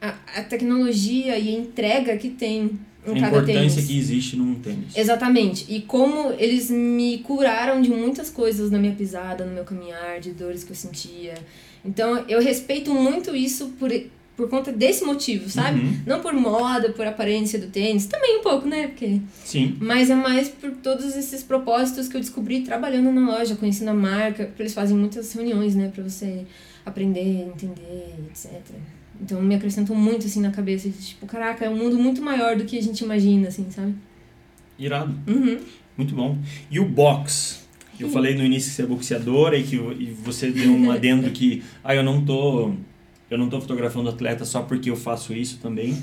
a, 0.00 0.14
a 0.36 0.42
tecnologia 0.42 1.38
e 1.38 1.48
a 1.48 1.58
entrega 1.58 2.16
que 2.16 2.28
tem 2.28 2.78
A 3.06 3.10
em 3.10 3.14
cada 3.20 3.28
importância 3.38 3.76
tênis. 3.76 3.86
que 3.86 3.98
existe 3.98 4.36
num 4.36 4.54
tênis. 4.56 4.94
Exatamente. 4.96 5.64
E 5.68 5.80
como 5.80 6.32
eles 6.38 6.70
me 6.70 7.18
curaram 7.18 7.80
de 7.80 7.90
muitas 7.90 8.30
coisas 8.30 8.70
na 8.70 8.78
minha 8.78 8.94
pisada, 8.94 9.44
no 9.44 9.52
meu 9.52 9.64
caminhar, 9.64 10.20
de 10.20 10.32
dores 10.32 10.62
que 10.62 10.70
eu 10.72 10.76
sentia. 10.76 11.34
Então 11.84 12.24
eu 12.28 12.40
respeito 12.42 12.92
muito 12.92 13.34
isso 13.34 13.68
por, 13.78 13.90
por 14.36 14.50
conta 14.50 14.70
desse 14.70 15.02
motivo, 15.02 15.48
sabe? 15.48 15.80
Uhum. 15.80 16.00
Não 16.06 16.20
por 16.20 16.34
moda, 16.34 16.90
por 16.90 17.06
aparência 17.06 17.58
do 17.58 17.68
tênis, 17.68 18.04
também 18.04 18.38
um 18.38 18.42
pouco, 18.42 18.68
né? 18.68 18.88
Porque... 18.88 19.20
Sim. 19.44 19.76
Mas 19.80 20.10
é 20.10 20.14
mais 20.14 20.48
por 20.48 20.70
todos 20.72 21.16
esses 21.16 21.42
propósitos 21.42 22.06
que 22.06 22.16
eu 22.16 22.20
descobri 22.20 22.60
trabalhando 22.60 23.10
na 23.10 23.38
loja, 23.38 23.56
conhecendo 23.56 23.88
a 23.88 23.94
marca, 23.94 24.44
porque 24.44 24.62
eles 24.62 24.74
fazem 24.74 24.96
muitas 24.96 25.32
reuniões, 25.32 25.74
né? 25.74 25.90
Pra 25.92 26.04
você 26.04 26.44
aprender, 26.84 27.48
entender, 27.48 28.14
etc. 28.30 28.60
Então 29.20 29.40
me 29.40 29.54
acrescentou 29.54 29.96
muito, 29.96 30.26
assim, 30.26 30.42
na 30.42 30.50
cabeça. 30.50 30.90
Tipo, 30.90 31.24
caraca, 31.26 31.64
é 31.64 31.70
um 31.70 31.76
mundo 31.76 31.96
muito 31.98 32.20
maior 32.20 32.56
do 32.56 32.64
que 32.64 32.76
a 32.76 32.82
gente 32.82 33.02
imagina, 33.02 33.48
assim, 33.48 33.66
sabe? 33.70 33.94
Irado. 34.78 35.14
Uhum. 35.26 35.58
Muito 35.96 36.14
bom. 36.14 36.36
E 36.70 36.78
o 36.78 36.84
box? 36.84 37.64
Eu 37.98 38.10
falei 38.10 38.34
no 38.34 38.44
início 38.44 38.68
que 38.68 38.76
você 38.76 38.82
é 38.82 38.86
boxeadora 38.86 39.56
e 39.56 39.62
que 39.62 39.76
e 39.76 40.14
você 40.22 40.50
deu 40.50 40.70
um 40.70 40.90
adendo 40.90 41.30
que 41.30 41.62
ah, 41.82 41.94
eu 41.94 42.02
não 42.02 42.22
tô 42.22 42.74
eu 43.30 43.36
não 43.38 43.48
tô 43.48 43.60
fotografando 43.60 44.08
atleta 44.08 44.44
só 44.44 44.62
porque 44.62 44.90
eu 44.90 44.96
faço 44.96 45.32
isso 45.32 45.58
também. 45.58 45.96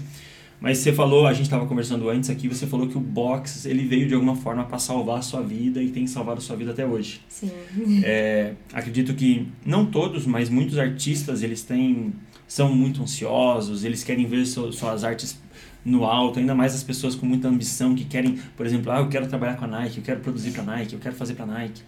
Mas 0.62 0.78
você 0.78 0.94
falou, 0.94 1.28
a 1.28 1.34
gente 1.34 1.44
estava 1.46 1.66
conversando 1.66 2.10
antes 2.10 2.30
aqui, 2.30 2.48
você 2.48 2.66
falou 2.66 2.88
que 2.88 2.98
o 2.98 3.02
box 3.02 3.66
ele 3.66 3.84
veio 3.86 4.08
de 4.08 4.14
alguma 4.14 4.36
forma 4.36 4.64
para 4.64 4.80
salvar 4.80 5.20
a 5.20 5.22
sua 5.22 5.42
vida 5.42 5.84
e 5.84 5.90
tem 5.90 6.08
salvado 6.08 6.38
a 6.38 6.42
sua 6.42 6.56
vida 6.56 6.72
até 6.72 6.86
hoje. 6.86 7.20
Sim. 7.28 7.52
É, 8.04 8.54
acredito 8.72 9.14
que 9.14 9.48
não 9.66 9.86
todos, 9.86 10.26
mas 10.26 10.50
muitos 10.50 10.78
artistas 10.78 11.44
eles 11.44 11.64
têm 11.64 12.14
são 12.48 12.74
muito 12.74 13.02
ansiosos, 13.02 13.84
eles 13.84 14.04
querem 14.04 14.26
ver 14.26 14.46
su- 14.46 14.72
suas 14.72 15.04
artes 15.04 15.42
no 15.84 16.06
alto, 16.06 16.40
ainda 16.40 16.54
mais 16.56 16.74
as 16.74 16.84
pessoas 16.84 17.14
com 17.16 17.26
muita 17.26 17.48
ambição 17.50 17.94
que 17.96 18.06
querem, 18.06 18.38
por 18.56 18.66
exemplo, 18.66 18.90
ah, 18.92 19.00
eu 19.00 19.10
quero 19.10 19.28
trabalhar 19.28 19.56
com 19.58 19.66
a 19.66 19.68
Nike, 19.68 19.98
eu 19.98 20.04
quero 20.04 20.20
produzir 20.22 20.52
para 20.52 20.64
Nike, 20.64 20.94
eu 20.94 21.00
quero 21.00 21.16
fazer 21.16 21.34
para 21.34 21.46
Nike. 21.46 21.82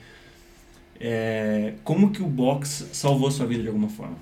É, 1.00 1.74
como 1.84 2.10
que 2.12 2.22
o 2.22 2.28
box 2.28 2.90
salvou 2.94 3.28
a 3.28 3.32
sua 3.32 3.46
vida 3.46 3.62
de 3.62 3.68
alguma 3.68 3.90
forma? 3.90 4.18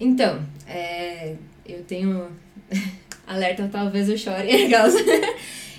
Então, 0.00 0.40
é, 0.66 1.34
eu 1.66 1.82
tenho. 1.84 2.28
Alerta, 3.26 3.68
talvez 3.70 4.08
eu 4.08 4.16
chore. 4.16 4.50
Aquelas. 4.64 4.94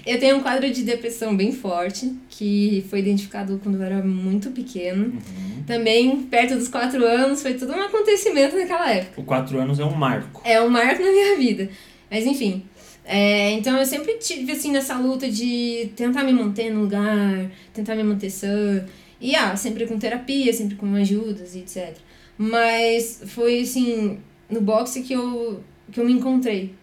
eu 0.06 0.20
tenho 0.20 0.38
um 0.38 0.42
quadro 0.42 0.70
de 0.72 0.84
depressão 0.84 1.36
bem 1.36 1.52
forte, 1.52 2.14
que 2.30 2.86
foi 2.90 3.00
identificado 3.00 3.60
quando 3.64 3.76
eu 3.76 3.84
era 3.84 4.04
muito 4.04 4.52
pequeno. 4.52 5.06
Uhum. 5.06 5.64
Também, 5.66 6.24
perto 6.24 6.56
dos 6.56 6.68
quatro 6.68 7.04
anos, 7.06 7.42
foi 7.42 7.56
tudo 7.56 7.74
um 7.74 7.82
acontecimento 7.82 8.56
naquela 8.56 8.92
época. 8.92 9.22
O 9.22 9.24
quatro 9.24 9.60
anos 9.60 9.80
é 9.80 9.86
um 9.86 9.96
marco. 9.96 10.42
É 10.46 10.62
um 10.62 10.70
marco 10.70 11.02
na 11.02 11.12
minha 11.12 11.38
vida. 11.38 11.70
Mas 12.10 12.26
enfim. 12.26 12.64
É, 13.06 13.54
então 13.54 13.76
eu 13.76 13.86
sempre 13.88 14.14
tive 14.20 14.52
assim 14.52 14.72
nessa 14.72 14.96
luta 14.96 15.28
de 15.28 15.90
tentar 15.96 16.24
me 16.24 16.32
manter 16.32 16.72
no 16.72 16.82
lugar, 16.82 17.50
tentar 17.74 17.96
me 17.96 18.04
manter 18.04 18.30
sã. 18.30 18.86
E 19.20 19.36
ah, 19.36 19.56
sempre 19.56 19.88
com 19.88 19.98
terapia, 19.98 20.54
sempre 20.54 20.76
com 20.76 20.94
ajudas 20.94 21.56
e 21.56 21.60
etc. 21.60 21.98
Mas 22.42 23.22
foi 23.26 23.60
assim, 23.60 24.18
no 24.50 24.62
boxe 24.62 25.02
que 25.02 25.12
eu, 25.12 25.62
que 25.92 26.00
eu 26.00 26.06
me 26.06 26.14
encontrei. 26.14 26.74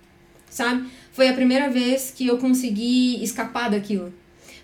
Sabe? 0.50 0.86
Foi 1.12 1.28
a 1.28 1.32
primeira 1.32 1.70
vez 1.70 2.12
que 2.14 2.26
eu 2.26 2.36
consegui 2.36 3.24
escapar 3.24 3.70
daquilo. 3.70 4.12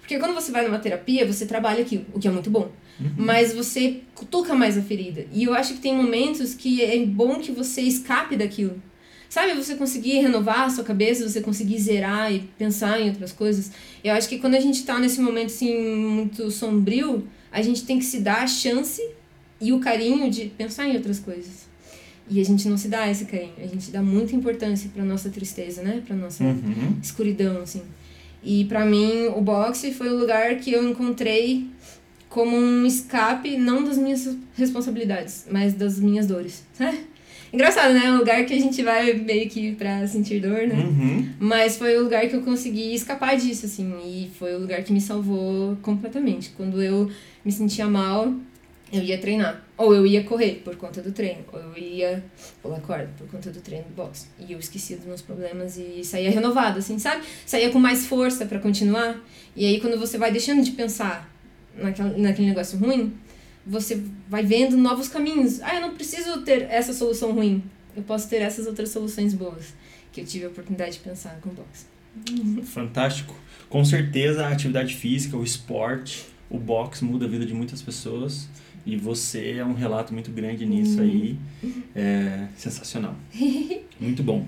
Porque 0.01 0.19
quando 0.19 0.35
você 0.35 0.53
vai 0.53 0.67
numa 0.67 0.79
terapia, 0.79 1.27
você 1.27 1.47
trabalha 1.47 1.81
aquilo, 1.81 2.05
o 2.13 2.21
que 2.21 2.29
é 2.29 2.31
muito 2.31 2.51
bom. 2.51 2.71
Mas 3.17 3.55
você 3.55 4.03
cutuca 4.15 4.55
mais 4.55 4.77
a 4.77 4.83
ferida. 4.83 5.25
E 5.33 5.45
eu 5.45 5.55
acho 5.55 5.75
que 5.75 5.81
tem 5.81 5.97
momentos 5.97 6.53
que 6.55 6.83
é 6.83 7.05
bom 7.07 7.41
que 7.41 7.51
você 7.51 7.81
escape 7.81 8.37
daquilo. 8.37 8.81
Sabe, 9.31 9.55
você 9.55 9.77
conseguir 9.77 10.21
renovar 10.21 10.65
a 10.65 10.71
sua 10.71 10.85
cabeça, 10.85 11.27
você 11.27 11.41
conseguir 11.41 11.79
zerar 11.79 12.31
e 12.31 12.41
pensar 12.59 13.01
em 13.01 13.09
outras 13.09 13.33
coisas. 13.33 13.73
Eu 14.05 14.13
acho 14.13 14.29
que 14.29 14.39
quando 14.39 14.57
a 14.57 14.61
gente 14.61 14.85
tá 14.85 14.99
nesse 14.99 15.23
momento 15.23 15.47
assim 15.47 15.75
muito 15.75 16.51
sombrio, 16.51 17.27
a 17.51 17.63
gente 17.63 17.85
tem 17.87 17.99
que 17.99 18.05
se 18.05 18.21
dar 18.21 18.43
a 18.43 18.47
chance 18.47 19.01
e 19.63 19.73
o 19.73 19.79
carinho 19.81 20.31
de 20.31 20.47
pensar 20.47 20.87
em 20.89 20.97
outras 20.97 21.19
coisas. 21.19 21.71
E 22.29 22.41
a 22.41 22.45
gente 22.45 22.69
não 22.69 22.77
se 22.77 22.89
dá 22.89 23.11
esse 23.11 23.25
carinho, 23.27 23.53
a 23.63 23.67
gente 23.67 23.91
dá 23.91 24.03
muita 24.03 24.35
importância 24.37 24.91
pra 24.95 25.05
nossa 25.05 25.29
tristeza, 25.31 25.83
né? 25.83 26.03
Pra 26.07 26.15
nossa 26.17 26.43
Uhum. 26.45 26.97
escuridão, 27.03 27.63
assim. 27.63 27.83
E 28.45 28.65
pra 28.67 28.85
mim, 28.85 29.27
o 29.37 29.41
boxe 29.41 29.93
foi 29.93 30.09
o 30.09 30.19
lugar 30.19 30.57
que 30.57 30.73
eu 30.73 30.89
encontrei 30.89 31.67
como 32.29 32.57
um 32.57 32.87
escape, 32.87 33.57
não 33.59 33.85
das 33.85 33.99
minhas 33.99 34.37
responsabilidades, 34.57 35.47
mas 35.51 35.75
das 35.75 35.99
minhas 36.01 36.27
dores. 36.27 36.65
Engraçado, 37.53 37.93
né? 37.93 38.07
É 38.07 38.13
um 38.13 38.17
lugar 38.19 38.47
que 38.47 38.55
a 38.55 38.59
gente 38.59 38.83
vai 38.83 39.13
meio 39.13 39.49
que 39.51 39.73
pra 39.73 40.07
sentir 40.09 40.41
dor, 40.41 40.67
né? 40.67 40.75
Uhum. 40.77 41.29
Mas 41.39 41.77
foi 41.77 41.99
o 41.99 42.05
lugar 42.05 42.27
que 42.27 42.35
eu 42.35 42.41
consegui 42.41 42.95
escapar 42.95 43.37
disso, 43.37 43.67
assim. 43.67 43.93
E 44.07 44.31
foi 44.39 44.55
o 44.55 44.59
lugar 44.61 44.83
que 44.83 44.93
me 44.93 45.01
salvou 45.03 45.77
completamente. 45.83 46.51
Quando 46.57 46.83
eu 46.83 47.11
me 47.45 47.53
sentia 47.53 47.87
mal, 47.87 48.33
eu 48.93 49.03
ia 49.03 49.19
treinar. 49.19 49.65
Ou 49.77 49.95
eu 49.95 50.07
ia 50.07 50.23
correr 50.25 50.61
por 50.65 50.77
conta 50.77 51.01
do 51.01 51.13
treino. 51.13 51.45
Ou 51.53 51.59
eu 51.59 51.79
ia 51.79 52.25
pular 52.61 52.81
corda 52.81 53.11
por 53.17 53.27
conta 53.29 53.51
do 53.51 53.61
treino 53.61 53.85
do 53.85 53.95
boxe. 53.95 54.27
E 54.39 54.53
eu 54.53 54.59
esquecia 54.59 54.97
dos 54.97 55.07
meus 55.07 55.23
problemas 55.23 55.79
e 55.79 56.05
saía 56.05 56.31
renovada, 56.31 56.79
assim, 56.79 56.99
sabe? 56.99 57.25
Saía 57.47 57.71
com 57.71 57.79
mais 57.79 58.07
força 58.07 58.45
pra 58.45 58.59
continuar. 58.59 59.19
E 59.57 59.67
aí 59.67 59.81
quando 59.81 59.99
você 59.99 60.19
vai 60.19 60.31
deixando 60.31 60.63
de 60.63 60.73
pensar 60.73 61.31
naquele 61.75 62.49
negócio 62.49 62.79
ruim, 62.79 63.15
você 63.67 64.03
vai 64.29 64.45
vendo 64.45 64.77
novos 64.77 65.09
caminhos. 65.09 65.61
Ah, 65.63 65.77
eu 65.77 65.81
não 65.81 65.95
preciso 65.95 66.43
ter 66.43 66.63
essa 66.63 66.93
solução 66.93 67.33
ruim. 67.33 67.63
Eu 67.97 68.03
posso 68.03 68.29
ter 68.29 68.43
essas 68.43 68.67
outras 68.67 68.91
soluções 68.91 69.35
boas. 69.35 69.75
Que 70.13 70.21
eu 70.21 70.27
tive 70.27 70.45
a 70.45 70.49
oportunidade 70.49 70.93
de 70.93 70.99
pensar 70.99 71.39
com 71.41 71.49
o 71.49 71.53
boxe. 71.53 71.87
Fantástico. 72.67 73.35
Com 73.69 73.85
certeza 73.85 74.47
a 74.47 74.51
atividade 74.51 74.95
física, 74.95 75.37
o 75.37 75.43
esporte, 75.43 76.27
o 76.51 76.59
boxe 76.59 77.05
muda 77.05 77.25
a 77.25 77.29
vida 77.29 77.47
de 77.47 77.55
muitas 77.55 77.81
pessoas. 77.81 78.49
E 78.85 78.97
você 78.97 79.57
é 79.59 79.65
um 79.65 79.75
relato 79.75 80.13
muito 80.13 80.31
grande 80.31 80.67
nisso 80.67 80.99
Uhum. 80.99 81.05
aí. 81.05 81.37
É 81.95 82.47
sensacional. 82.57 83.15
muito 84.01 84.23
bom. 84.23 84.41
O 84.41 84.47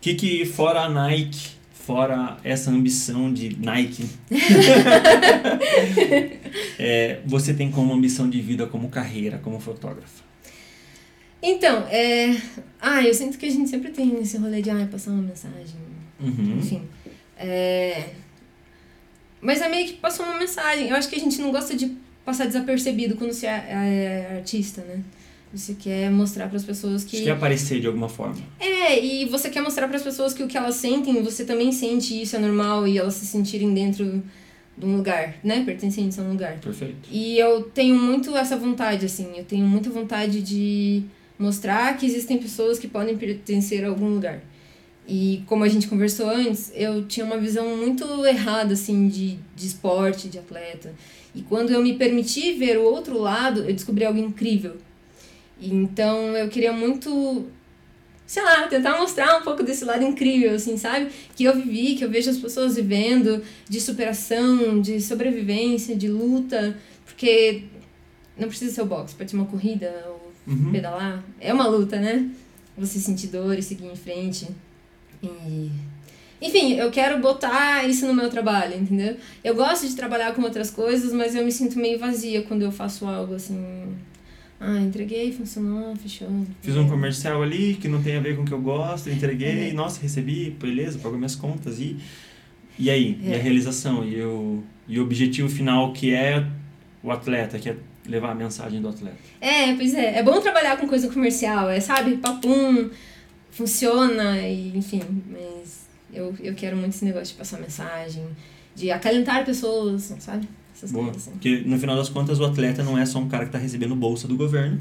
que 0.00 0.14
que, 0.14 0.44
fora 0.44 0.82
a 0.82 0.88
Nike, 0.88 1.50
fora 1.72 2.36
essa 2.44 2.70
ambição 2.70 3.32
de 3.32 3.56
Nike, 3.58 4.04
é, 6.78 7.20
você 7.24 7.54
tem 7.54 7.70
como 7.70 7.92
ambição 7.92 8.28
de 8.28 8.40
vida, 8.40 8.66
como 8.66 8.88
carreira, 8.88 9.38
como 9.38 9.58
fotógrafa? 9.60 10.22
Então, 11.42 11.86
é. 11.88 12.36
Ah, 12.80 13.02
eu 13.02 13.12
sinto 13.12 13.36
que 13.36 13.46
a 13.46 13.50
gente 13.50 13.68
sempre 13.68 13.90
tem 13.90 14.16
esse 14.20 14.36
rolê 14.36 14.62
de 14.62 14.70
ah, 14.70 14.88
passar 14.90 15.10
uma 15.10 15.22
mensagem. 15.22 15.76
Uhum. 16.20 16.58
Enfim. 16.58 16.82
É... 17.36 18.10
Mas 19.40 19.60
é 19.60 19.68
meio 19.68 19.88
que 19.88 19.94
passou 19.94 20.24
uma 20.24 20.38
mensagem. 20.38 20.88
Eu 20.88 20.96
acho 20.96 21.08
que 21.08 21.16
a 21.16 21.18
gente 21.18 21.40
não 21.40 21.50
gosta 21.50 21.74
de 21.74 21.96
passar 22.24 22.46
desapercebido 22.46 23.16
quando 23.16 23.32
você 23.32 23.46
é, 23.46 24.28
é 24.30 24.36
artista, 24.36 24.82
né? 24.82 25.02
Você 25.54 25.74
quer 25.74 26.10
mostrar 26.10 26.48
para 26.48 26.56
as 26.56 26.64
pessoas 26.64 27.04
que. 27.04 27.18
Você 27.18 27.24
quer 27.24 27.32
aparecer 27.32 27.78
de 27.78 27.86
alguma 27.86 28.08
forma. 28.08 28.36
É, 28.58 29.04
e 29.04 29.26
você 29.26 29.50
quer 29.50 29.60
mostrar 29.62 29.86
para 29.86 29.96
as 29.96 30.02
pessoas 30.02 30.32
que 30.32 30.42
o 30.42 30.48
que 30.48 30.56
elas 30.56 30.76
sentem, 30.76 31.22
você 31.22 31.44
também 31.44 31.70
sente 31.72 32.22
isso 32.22 32.34
é 32.36 32.38
normal 32.38 32.88
e 32.88 32.96
elas 32.96 33.14
se 33.14 33.26
sentirem 33.26 33.74
dentro 33.74 34.22
de 34.76 34.86
um 34.86 34.96
lugar, 34.96 35.36
né? 35.44 35.62
Pertencentes 35.64 36.18
a 36.18 36.22
um 36.22 36.30
lugar. 36.30 36.58
Perfeito. 36.58 37.08
E 37.10 37.38
eu 37.38 37.64
tenho 37.64 37.94
muito 37.94 38.34
essa 38.34 38.56
vontade, 38.56 39.04
assim. 39.04 39.32
Eu 39.36 39.44
tenho 39.44 39.66
muita 39.66 39.90
vontade 39.90 40.40
de 40.40 41.02
mostrar 41.38 41.98
que 41.98 42.06
existem 42.06 42.38
pessoas 42.38 42.78
que 42.78 42.88
podem 42.88 43.16
pertencer 43.16 43.84
a 43.84 43.88
algum 43.88 44.08
lugar. 44.08 44.40
E 45.06 45.42
como 45.46 45.64
a 45.64 45.68
gente 45.68 45.88
conversou 45.88 46.30
antes, 46.30 46.70
eu 46.74 47.04
tinha 47.06 47.26
uma 47.26 47.36
visão 47.38 47.76
muito 47.76 48.04
errada, 48.24 48.74
assim, 48.74 49.08
de, 49.08 49.36
de 49.56 49.66
esporte, 49.66 50.28
de 50.28 50.38
atleta. 50.38 50.94
E 51.34 51.42
quando 51.42 51.70
eu 51.70 51.82
me 51.82 51.94
permiti 51.94 52.52
ver 52.52 52.78
o 52.78 52.84
outro 52.84 53.18
lado, 53.18 53.60
eu 53.64 53.72
descobri 53.74 54.04
algo 54.04 54.18
incrível. 54.18 54.76
Então 55.60 56.36
eu 56.36 56.48
queria 56.48 56.72
muito, 56.72 57.46
sei 58.26 58.42
lá, 58.42 58.66
tentar 58.68 58.98
mostrar 58.98 59.38
um 59.38 59.42
pouco 59.42 59.62
desse 59.62 59.84
lado 59.84 60.04
incrível, 60.04 60.54
assim, 60.54 60.76
sabe? 60.76 61.08
Que 61.36 61.44
eu 61.44 61.54
vivi, 61.56 61.94
que 61.96 62.04
eu 62.04 62.10
vejo 62.10 62.30
as 62.30 62.38
pessoas 62.38 62.76
vivendo, 62.76 63.42
de 63.68 63.80
superação, 63.80 64.80
de 64.80 65.00
sobrevivência, 65.00 65.96
de 65.96 66.08
luta. 66.08 66.76
Porque 67.04 67.64
não 68.38 68.48
precisa 68.48 68.72
ser 68.74 68.82
o 68.82 68.86
boxe, 68.86 69.14
pode 69.14 69.30
ser 69.30 69.36
uma 69.36 69.46
corrida 69.46 69.92
ou 70.08 70.22
Uhum. 70.44 70.72
pedalar. 70.72 71.24
É 71.40 71.52
uma 71.54 71.68
luta, 71.68 72.00
né? 72.00 72.28
Você 72.76 72.98
sentir 72.98 73.28
dor 73.28 73.56
e 73.56 73.62
seguir 73.62 73.86
em 73.86 73.94
frente. 73.94 74.48
E... 75.22 75.70
Enfim, 76.40 76.72
eu 76.74 76.90
quero 76.90 77.20
botar 77.20 77.88
isso 77.88 78.04
no 78.06 78.12
meu 78.14 78.28
trabalho, 78.28 78.74
entendeu? 78.76 79.16
Eu 79.44 79.54
gosto 79.54 79.86
de 79.86 79.94
trabalhar 79.94 80.34
com 80.34 80.42
outras 80.42 80.70
coisas, 80.70 81.12
mas 81.12 81.36
eu 81.36 81.44
me 81.44 81.52
sinto 81.52 81.78
meio 81.78 81.98
vazia 81.98 82.42
quando 82.42 82.62
eu 82.62 82.72
faço 82.72 83.06
algo 83.06 83.34
assim. 83.34 83.94
Ah, 84.58 84.78
entreguei, 84.80 85.32
funcionou, 85.32 85.94
fechou. 85.96 86.28
Fiz 86.60 86.76
um 86.76 86.88
comercial 86.88 87.42
ali 87.42 87.74
que 87.80 87.86
não 87.88 88.02
tem 88.02 88.16
a 88.16 88.20
ver 88.20 88.36
com 88.36 88.42
o 88.42 88.44
que 88.44 88.52
eu 88.52 88.60
gosto, 88.60 89.08
entreguei, 89.10 89.72
nossa, 89.72 90.00
recebi, 90.00 90.50
beleza, 90.50 90.98
pagou 90.98 91.16
minhas 91.18 91.34
contas 91.36 91.78
e. 91.78 91.96
E 92.78 92.90
aí? 92.90 93.18
E 93.22 93.32
a 93.32 93.36
É. 93.36 93.38
realização? 93.38 94.04
E 94.04 94.20
o, 94.22 94.62
e 94.88 94.98
o 94.98 95.02
objetivo 95.04 95.48
final 95.48 95.92
que 95.92 96.12
é 96.14 96.44
o 97.02 97.10
atleta, 97.12 97.58
que 97.58 97.68
é 97.68 97.76
levar 98.06 98.30
a 98.30 98.34
mensagem 98.34 98.80
do 98.80 98.88
atleta. 98.88 99.16
É, 99.40 99.74
pois 99.74 99.94
é. 99.94 100.18
É 100.18 100.22
bom 100.22 100.40
trabalhar 100.40 100.76
com 100.76 100.88
coisa 100.88 101.08
comercial, 101.08 101.68
é, 101.70 101.78
sabe? 101.78 102.16
Papum, 102.16 102.88
funciona, 103.52 104.40
e, 104.40 104.76
enfim. 104.76 105.02
Mas 105.30 105.86
eu, 106.12 106.34
eu 106.40 106.54
quero 106.54 106.76
muito 106.76 106.94
esse 106.94 107.04
negócio 107.04 107.28
de 107.28 107.34
passar 107.34 107.60
mensagem, 107.60 108.24
de 108.74 108.90
acalentar 108.90 109.44
pessoas, 109.44 110.12
sabe? 110.18 110.48
Essas 110.74 110.90
Boa. 110.90 111.04
coisas 111.04 111.22
assim. 111.22 111.32
Porque 111.32 111.62
no 111.64 111.78
final 111.78 111.96
das 111.96 112.08
contas 112.08 112.40
o 112.40 112.44
atleta 112.44 112.82
não 112.82 112.98
é 112.98 113.06
só 113.06 113.20
um 113.20 113.28
cara 113.28 113.46
que 113.46 113.52
tá 113.52 113.58
recebendo 113.58 113.94
bolsa 113.94 114.26
do 114.26 114.36
governo. 114.36 114.80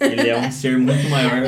Ele 0.00 0.28
é 0.28 0.38
um 0.38 0.50
ser 0.52 0.78
muito 0.78 1.08
maior, 1.08 1.42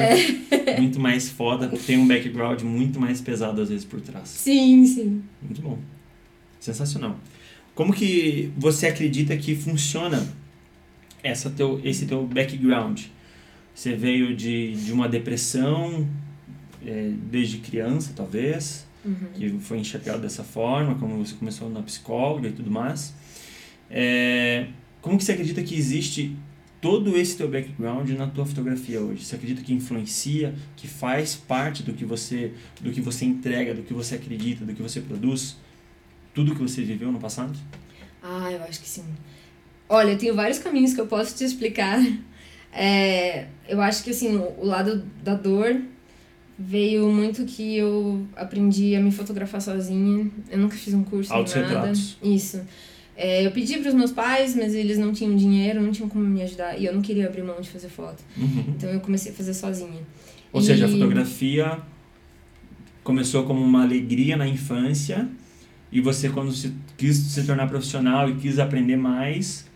muito 0.79 1.01
mais 1.01 1.29
foda, 1.29 1.69
tem 1.87 1.99
um 1.99 2.07
background 2.07 2.63
muito 2.63 2.99
mais 3.01 3.21
pesado 3.21 3.63
às 3.63 3.69
vezes 3.69 3.85
por 3.85 4.01
trás. 4.01 4.29
Sim, 4.29 4.85
sim. 4.87 5.23
Muito 5.43 5.63
bom. 5.63 5.79
Sensacional. 6.59 7.17
Como 7.75 7.93
que 7.93 8.51
você 8.57 8.89
acredita 8.89 9.37
que 9.37 9.55
funciona 9.55 10.27
essa 11.23 11.49
teu, 11.49 11.81
esse 11.85 12.07
teu 12.07 12.27
background? 12.27 13.03
Você 13.75 13.95
veio 13.95 14.35
de, 14.35 14.75
de 14.75 14.93
uma 14.93 15.09
depressão 15.09 16.09
é, 16.85 17.11
desde 17.31 17.59
criança, 17.59 18.13
talvez, 18.15 18.87
Uhum. 19.05 19.15
que 19.33 19.59
foi 19.61 19.79
enxergado 19.79 20.21
dessa 20.21 20.43
forma, 20.43 20.97
como 20.97 21.25
você 21.25 21.35
começou 21.35 21.71
na 21.71 21.81
psicóloga 21.83 22.49
e 22.49 22.53
tudo 22.53 22.71
mais. 22.71 23.15
É, 23.91 24.67
como 25.01 25.17
que 25.17 25.25
você 25.25 25.33
acredita 25.33 25.63
que 25.63 25.75
existe 25.75 26.37
todo 26.81 27.17
esse 27.17 27.37
teu 27.37 27.49
background 27.49 28.11
na 28.11 28.27
tua 28.27 28.45
fotografia 28.45 29.01
hoje? 29.01 29.25
Você 29.25 29.37
acredita 29.37 29.63
que 29.63 29.73
influencia, 29.73 30.55
que 30.77 30.87
faz 30.87 31.35
parte 31.37 31.83
do 31.83 31.93
que 31.93 32.05
você, 32.05 32.53
do 32.81 32.91
que 32.91 33.01
você 33.01 33.25
entrega, 33.25 33.73
do 33.73 33.83
que 33.83 33.95
você 33.95 34.17
acredita, 34.17 34.65
do 34.65 34.75
que 34.75 34.83
você 34.83 35.01
produz? 35.01 35.57
Tudo 36.35 36.55
que 36.55 36.61
você 36.63 36.83
viveu 36.83 37.11
no 37.11 37.19
passado? 37.19 37.57
Ah, 38.23 38.51
eu 38.53 38.63
acho 38.65 38.81
que 38.81 38.89
sim. 38.89 39.05
Olha, 39.89 40.11
eu 40.11 40.19
tenho 40.19 40.35
vários 40.35 40.59
caminhos 40.59 40.93
que 40.93 41.01
eu 41.01 41.07
posso 41.07 41.37
te 41.37 41.45
explicar. 41.45 41.99
É, 42.71 43.47
eu 43.67 43.81
acho 43.81 44.05
que 44.05 44.11
assim, 44.11 44.37
o, 44.37 44.61
o 44.61 44.67
lado 44.67 45.03
da 45.25 45.35
dor 45.35 45.81
veio 46.59 47.09
muito 47.13 47.45
que 47.45 47.77
eu 47.77 48.27
aprendi 48.35 48.97
a 48.97 49.01
me 49.01 49.11
fotografar 49.13 49.61
sozinha. 49.63 50.29
Eu 50.51 50.59
nunca 50.59 50.77
fiz 50.77 50.93
um 50.95 51.05
curso 51.05 51.33
nem 51.33 51.45
nada. 51.75 51.93
Isso. 52.23 52.61
É, 53.17 53.45
eu 53.45 53.51
pedi 53.51 53.79
para 53.79 53.89
os 53.89 53.95
meus 53.95 54.13
pais, 54.13 54.55
mas 54.55 54.75
eles 54.75 54.97
não 54.99 55.13
tinham 55.13 55.35
dinheiro, 55.37 55.81
não 55.81 55.91
tinham 55.91 56.09
como 56.09 56.25
me 56.25 56.43
ajudar. 56.43 56.79
E 56.79 56.85
eu 56.85 56.95
não 56.95 57.03
queria 57.03 57.27
abrir 57.27 57.43
mão 57.43 57.61
de 57.61 57.69
fazer 57.69 57.89
foto. 57.89 58.23
Uhum. 58.37 58.65
Então 58.77 58.91
eu 58.91 59.01
comecei 59.01 59.33
a 59.33 59.35
fazer 59.35 59.55
sozinha. 59.55 60.01
Ou 60.53 60.61
seja, 60.61 60.87
a 60.87 60.89
E- 60.89 60.93
fotografia 60.93 61.79
começou 63.03 63.45
como 63.45 63.61
uma 63.61 63.83
alegria 63.83 64.37
na 64.37 64.47
infância 64.47 65.29
e 65.91 66.01
você 66.01 66.29
quando 66.29 66.53
se, 66.53 66.73
quis 66.97 67.17
se 67.17 67.45
tornar 67.45 67.67
profissional 67.69 68.29
e 68.29 68.35
quis 68.37 68.59
aprender 68.59 68.97
mais, 68.97 69.67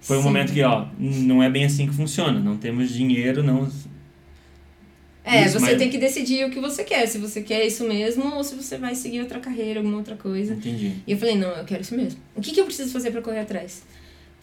foi 0.00 0.16
um 0.16 0.20
Sim. 0.20 0.26
momento 0.26 0.52
que, 0.52 0.62
ó, 0.62 0.86
não 0.98 1.42
é 1.42 1.50
bem 1.50 1.64
assim 1.64 1.86
que 1.86 1.94
funciona, 1.94 2.38
não 2.38 2.56
temos 2.56 2.90
dinheiro, 2.92 3.42
não... 3.42 3.68
É, 5.28 5.44
Isso, 5.44 5.58
você 5.60 5.66
mas- 5.66 5.78
tem 5.78 5.90
que 5.90 5.98
decidir 5.98 6.46
o 6.46 6.50
que 6.50 6.58
você 6.60 6.82
quer. 6.84 7.06
Se 7.06 7.18
você 7.18 7.40
quer 7.42 7.66
isso 7.66 7.84
mesmo 7.84 8.34
ou 8.34 8.42
se 8.42 8.54
você 8.54 8.78
vai 8.78 8.94
seguir 8.94 9.20
outra 9.20 9.38
carreira, 9.40 9.80
alguma 9.80 9.98
outra 9.98 10.16
coisa. 10.16 10.54
Entendi. 10.54 10.92
E 11.06 11.12
eu 11.12 11.18
falei, 11.18 11.36
não, 11.36 11.50
eu 11.50 11.64
quero 11.64 11.82
isso 11.82 11.94
mesmo. 11.94 12.18
O 12.34 12.40
que, 12.40 12.52
que 12.52 12.60
eu 12.60 12.64
preciso 12.64 12.90
fazer 12.92 13.10
pra 13.10 13.20
correr 13.20 13.40
atrás? 13.40 13.82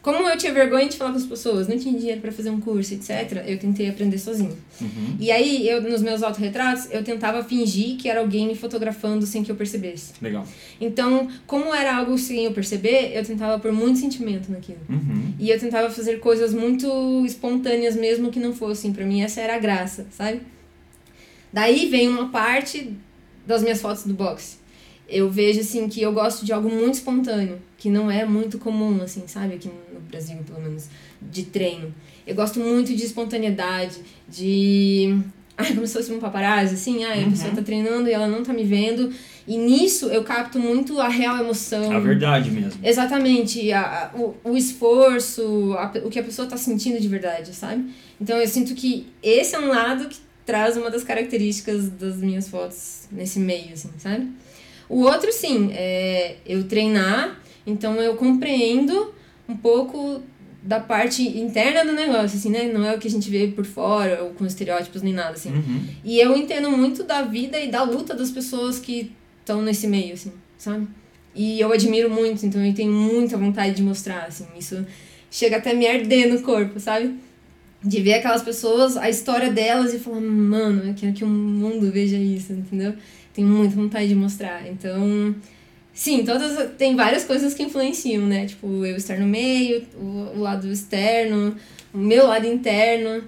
Como 0.02 0.30
eu 0.30 0.38
tinha 0.38 0.54
vergonha 0.54 0.88
de 0.88 0.98
falar 0.98 1.10
com 1.10 1.18
as 1.18 1.26
pessoas, 1.26 1.68
não 1.68 1.80
tinha 1.80 1.98
dinheiro 1.98 2.22
pra 2.22 2.32
fazer 2.32 2.52
um 2.52 2.60
curso, 2.62 2.94
etc., 2.94 3.44
eu 3.48 3.58
tentei 3.58 3.90
aprender 3.90 4.20
sozinho. 4.20 4.56
Uhum. 4.80 5.16
E 5.20 5.32
aí, 5.32 5.68
eu, 5.68 5.82
nos 5.82 6.04
meus 6.04 6.22
autorretratos, 6.22 6.88
eu 6.92 7.04
tentava 7.04 7.44
fingir 7.44 7.98
que 7.98 8.08
era 8.08 8.20
alguém 8.20 8.46
me 8.48 8.54
fotografando 8.56 9.26
sem 9.26 9.44
que 9.44 9.52
eu 9.52 9.56
percebesse. 9.56 10.14
Legal. 10.22 10.48
Então, 10.80 11.28
como 11.48 11.74
era 11.74 11.98
algo 11.98 12.20
sem 12.20 12.46
eu 12.46 12.52
perceber, 12.52 13.14
eu 13.18 13.26
tentava 13.26 13.58
pôr 13.58 13.72
muito 13.72 13.98
sentimento 13.98 14.52
naquilo. 14.52 14.78
Uhum. 14.88 15.34
E 15.40 15.50
eu 15.50 15.60
tentava 15.60 15.90
fazer 15.90 16.20
coisas 16.20 16.54
muito 16.54 17.26
espontâneas 17.26 17.96
mesmo 17.96 18.30
que 18.30 18.40
não 18.40 18.54
fossem. 18.54 18.94
Pra 18.94 19.04
mim, 19.08 19.24
essa 19.24 19.42
era 19.42 19.56
a 19.56 19.60
graça, 19.60 20.06
sabe? 20.12 20.42
Daí 21.52 21.88
vem 21.90 22.08
uma 22.08 22.30
parte 22.30 22.94
das 23.46 23.62
minhas 23.64 23.82
fotos 23.82 24.04
do 24.04 24.14
boxe. 24.14 24.58
Eu 25.08 25.30
vejo, 25.30 25.60
assim, 25.60 25.88
que 25.88 26.02
eu 26.02 26.12
gosto 26.12 26.44
de 26.46 26.52
algo 26.52 26.68
muito 26.70 26.96
espontâneo, 26.96 27.60
que 27.78 27.90
não 27.90 28.10
é 28.10 28.26
muito 28.26 28.58
comum, 28.58 29.02
assim, 29.04 29.24
sabe? 29.28 29.54
Aqui 29.56 29.70
no 29.94 30.00
Brasil, 30.02 30.38
pelo 30.46 30.60
menos, 30.62 30.88
de 31.22 31.44
treino. 31.44 31.94
Eu 32.26 32.34
gosto 32.36 32.60
muito 32.60 32.94
de 32.96 33.06
espontaneidade, 33.06 33.98
de... 34.28 35.16
Ai, 35.58 35.74
como 35.74 35.86
se 35.88 35.94
fosse 35.94 36.12
um 36.12 36.20
paparazzi, 36.20 36.74
assim. 36.74 37.04
Ai, 37.06 37.24
a 37.24 37.30
pessoa 37.30 37.52
tá 37.56 37.62
treinando 37.62 38.10
e 38.10 38.12
ela 38.12 38.28
não 38.28 38.44
tá 38.44 38.52
me 38.52 38.64
vendo. 38.66 39.14
E 39.48 39.58
nisso 39.58 40.08
eu 40.08 40.22
capto 40.24 40.60
muito 40.60 41.00
a 41.00 41.08
real 41.08 41.38
emoção. 41.38 41.96
A 41.96 42.00
verdade 42.00 42.50
mesmo. 42.52 42.78
Exatamente, 42.84 43.72
a, 43.72 44.12
a- 44.14 44.18
o, 44.20 44.36
o 44.44 44.58
esforço, 44.58 45.74
a 45.78 45.94
o 46.04 46.10
que 46.10 46.20
a 46.20 46.24
pessoa 46.24 46.48
tá 46.48 46.58
sentindo 46.58 47.00
de 47.00 47.08
verdade, 47.08 47.54
sabe? 47.56 47.86
Então 48.20 48.38
eu 48.38 48.48
sinto 48.48 48.74
que 48.76 49.08
esse 49.24 49.56
é 49.56 49.60
um 49.60 49.68
lado 49.70 50.10
que 50.10 50.18
traz 50.46 50.78
uma 50.78 50.90
das 50.90 51.04
características 51.04 51.90
das 51.90 52.18
minhas 52.18 52.48
fotos 52.48 53.08
nesse 53.12 53.40
meio, 53.40 53.74
assim, 53.74 53.90
sabe? 53.98 54.28
O 54.88 55.02
outro, 55.02 55.32
sim, 55.32 55.72
é 55.74 56.38
eu 56.46 56.64
treinar, 56.66 57.40
então 57.66 57.96
eu 57.96 58.16
compreendo 58.16 59.14
um 59.50 59.58
pouco 59.58 60.22
da 60.62 60.80
parte 60.80 61.22
interna 61.22 61.86
do 61.86 61.92
negócio, 61.92 62.38
assim, 62.38 62.50
né? 62.50 62.72
Não 62.72 62.86
é 62.86 62.96
o 62.96 63.00
que 63.00 63.08
a 63.08 63.12
gente 63.12 63.30
vê 63.30 63.48
por 63.48 63.66
fora, 63.66 64.24
ou 64.24 64.32
com 64.32 64.46
estereótipos 64.46 65.02
nem 65.02 65.14
nada, 65.14 65.32
assim. 65.32 65.50
Uhum. 65.50 65.88
E 66.04 66.20
eu 66.20 66.36
entendo 66.36 66.72
muito 66.72 67.04
da 67.04 67.22
vida 67.22 67.60
e 67.60 67.70
da 67.70 67.84
luta 67.84 68.16
das 68.16 68.32
pessoas 68.32 68.80
que 68.80 69.12
estão 69.40 69.62
nesse 69.62 69.88
meio, 69.88 70.14
assim, 70.14 70.32
sabe? 70.58 70.88
E 71.36 71.60
eu 71.60 71.72
admiro 71.72 72.10
muito, 72.10 72.46
então 72.46 72.66
eu 72.66 72.74
tenho 72.74 72.92
muita 72.92 73.38
vontade 73.38 73.76
de 73.76 73.84
mostrar, 73.84 74.26
assim, 74.26 74.48
isso 74.58 74.86
chega 75.30 75.58
até 75.58 75.74
me 75.74 75.86
arder 75.86 76.32
no 76.32 76.42
corpo, 76.42 76.80
sabe? 76.80 77.14
De 77.86 78.02
ver 78.02 78.16
aquelas 78.16 78.42
pessoas, 78.42 78.98
a 78.98 79.10
história 79.10 79.52
delas 79.52 79.94
e 79.94 80.00
falar, 80.00 80.20
mano, 80.20 80.88
eu 80.88 80.94
quero 80.96 81.14
que 81.14 81.24
o 81.24 81.28
mundo 81.28 81.92
veja 81.92 82.18
isso, 82.18 82.54
entendeu? 82.54 82.96
Tenho 83.34 83.48
muita 83.48 83.76
vontade 83.76 84.08
de 84.08 84.16
mostrar. 84.16 84.68
Então, 84.68 85.36
Sim, 85.96 86.26
todas 86.26 86.72
tem 86.78 86.94
várias 86.94 87.24
coisas 87.24 87.54
que 87.54 87.64
influenciam, 87.64 88.28
né? 88.28 88.46
Tipo, 88.46 88.86
eu 88.86 88.98
estar 88.98 89.18
no 89.18 89.26
meio, 89.26 89.88
o, 89.96 90.34
o 90.36 90.40
lado 90.42 90.68
externo, 90.70 91.56
o 91.94 91.98
meu 91.98 92.28
lado 92.28 92.46
interno, 92.46 93.24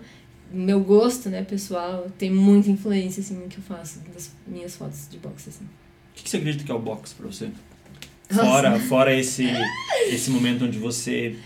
meu 0.52 0.82
gosto, 0.82 1.30
né, 1.30 1.44
pessoal, 1.44 2.12
tem 2.18 2.30
muita 2.30 2.70
influência 2.70 3.22
assim 3.22 3.36
no 3.36 3.48
que 3.48 3.58
eu 3.58 3.64
faço 3.64 4.02
das 4.14 4.32
minhas 4.46 4.76
fotos 4.76 5.08
de 5.10 5.18
boxe 5.18 5.48
assim. 5.48 5.64
O 5.64 5.68
que, 6.16 6.24
que 6.24 6.30
você 6.30 6.38
acredita 6.38 6.66
que 6.66 6.72
é 6.72 6.76
o 6.76 6.80
boxe 6.80 7.16
pra 7.16 7.28
você? 7.28 7.50
Fora, 8.30 8.78
fora 8.82 9.16
esse, 9.16 9.46
esse 10.10 10.30
momento 10.30 10.66
onde 10.66 10.78
você. 10.78 11.38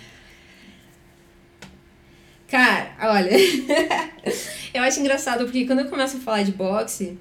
Cara, 2.51 2.91
olha. 3.01 3.31
eu 4.74 4.84
acho 4.84 5.00
engraçado 5.00 5.46
porque 5.46 5.65
quando 5.65 5.79
eu 5.79 5.89
começo 5.89 6.17
a 6.17 6.20
falar 6.20 6.43
de 6.43 6.51
boxe. 6.51 7.17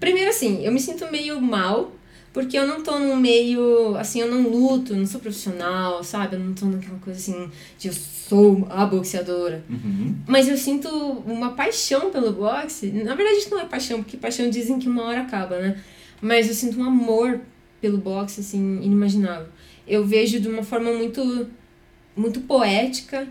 Primeiro 0.00 0.30
assim, 0.30 0.64
eu 0.64 0.72
me 0.72 0.80
sinto 0.80 1.10
meio 1.12 1.38
mal. 1.40 1.92
Porque 2.32 2.58
eu 2.58 2.66
não 2.66 2.82
tô 2.82 2.98
num 2.98 3.16
meio. 3.16 3.94
Assim, 3.96 4.20
eu 4.20 4.30
não 4.30 4.48
luto, 4.48 4.92
eu 4.92 4.98
não 4.98 5.06
sou 5.06 5.20
profissional, 5.20 6.02
sabe? 6.02 6.36
Eu 6.36 6.40
não 6.40 6.54
tô 6.54 6.66
naquela 6.66 6.98
coisa 6.98 7.18
assim 7.18 7.50
de 7.78 7.88
eu 7.88 7.94
sou 7.94 8.66
a 8.70 8.84
boxeadora. 8.86 9.62
Uhum. 9.68 10.16
Mas 10.26 10.48
eu 10.48 10.56
sinto 10.56 10.88
uma 11.26 11.52
paixão 11.52 12.10
pelo 12.10 12.32
boxe. 12.32 12.88
Na 12.88 13.14
verdade, 13.14 13.38
isso 13.38 13.50
não 13.50 13.60
é 13.60 13.64
paixão, 13.64 14.02
porque 14.02 14.16
paixão 14.16 14.50
dizem 14.50 14.78
que 14.78 14.88
uma 14.88 15.04
hora 15.04 15.22
acaba, 15.22 15.58
né? 15.58 15.82
Mas 16.20 16.48
eu 16.48 16.54
sinto 16.54 16.78
um 16.78 16.84
amor 16.84 17.40
pelo 17.80 17.98
boxe, 17.98 18.40
assim, 18.40 18.82
inimaginável. 18.82 19.48
Eu 19.86 20.04
vejo 20.04 20.40
de 20.40 20.48
uma 20.48 20.62
forma 20.62 20.92
muito, 20.92 21.46
muito 22.14 22.40
poética, 22.40 23.26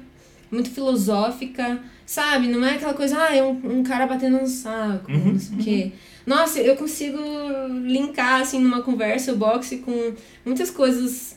muito 0.55 0.71
filosófica, 0.71 1.79
sabe? 2.05 2.47
Não 2.47 2.65
é 2.65 2.75
aquela 2.75 2.93
coisa, 2.93 3.17
ah, 3.17 3.35
é 3.35 3.43
um, 3.43 3.79
um 3.79 3.83
cara 3.83 4.07
batendo 4.07 4.39
no 4.39 4.47
saco, 4.47 5.11
Uhum, 5.11 5.33
não 5.33 5.39
sei 5.39 5.55
o 5.55 5.59
quê. 5.59 5.91
Nossa, 6.25 6.59
eu 6.59 6.75
consigo 6.75 7.19
linkar, 7.83 8.41
assim, 8.41 8.59
numa 8.59 8.81
conversa 8.81 9.31
o 9.31 9.37
boxe 9.37 9.77
com 9.77 10.13
muitas 10.43 10.71
coisas 10.71 11.35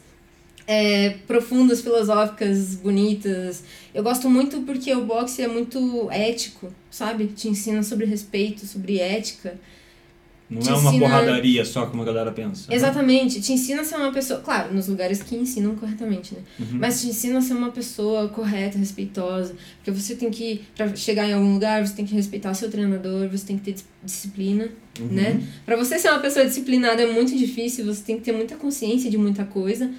é, 0.66 1.16
profundas, 1.26 1.80
filosóficas, 1.80 2.74
bonitas. 2.74 3.64
Eu 3.94 4.02
gosto 4.02 4.28
muito 4.30 4.60
porque 4.60 4.94
o 4.94 5.04
boxe 5.04 5.42
é 5.42 5.48
muito 5.48 6.08
ético, 6.10 6.72
sabe? 6.90 7.26
Te 7.26 7.48
ensina 7.48 7.82
sobre 7.82 8.06
respeito, 8.06 8.66
sobre 8.66 8.98
ética. 8.98 9.58
Não 10.50 10.62
Te 10.62 10.70
é 10.70 10.72
uma 10.72 10.88
ensina- 10.90 11.06
porradaria 11.06 11.62
só 11.64 11.84
como 11.84 12.00
a 12.02 12.06
galera 12.06 12.32
pensa. 12.32 12.70
né? 12.70 12.74
Exatamente, 12.76 13.38
te 13.42 13.52
ensina 13.52 13.82
a 13.82 13.84
ser 13.84 13.96
uma 13.96 14.10
pessoa. 14.10 14.40
Claro, 14.40 14.72
nos 14.72 14.88
lugares 14.88 15.22
que 15.22 15.36
ensinam 15.36 15.74
corretamente, 15.76 16.34
né? 16.34 16.40
Uhum. 16.58 16.78
Mas 16.80 17.02
te 17.02 17.08
ensina 17.08 17.38
a 17.38 17.42
ser 17.42 17.52
uma 17.52 17.70
pessoa 17.70 18.28
correta, 18.28 18.78
respeitosa. 18.78 19.54
Porque 19.76 19.90
você 19.90 20.14
tem 20.14 20.30
que, 20.30 20.62
pra 20.74 20.96
chegar 20.96 21.28
em 21.28 21.34
algum 21.34 21.52
lugar, 21.52 21.86
você 21.86 21.94
tem 21.94 22.06
que 22.06 22.14
respeitar 22.14 22.54
seu 22.54 22.70
treinador, 22.70 23.28
você 23.28 23.46
tem 23.46 23.58
que 23.58 23.64
ter 23.64 23.72
dis- 23.72 23.84
disciplina, 24.02 24.68
Uhum. 24.98 25.08
né? 25.08 25.42
Pra 25.66 25.76
você 25.76 25.98
ser 25.98 26.08
uma 26.10 26.20
pessoa 26.20 26.46
disciplinada 26.46 27.02
é 27.02 27.12
muito 27.12 27.36
difícil, 27.36 27.84
você 27.84 28.02
tem 28.02 28.16
que 28.16 28.22
ter 28.22 28.32
muita 28.32 28.56
consciência 28.56 29.10
de 29.10 29.18
muita 29.18 29.44
coisa. 29.44 29.90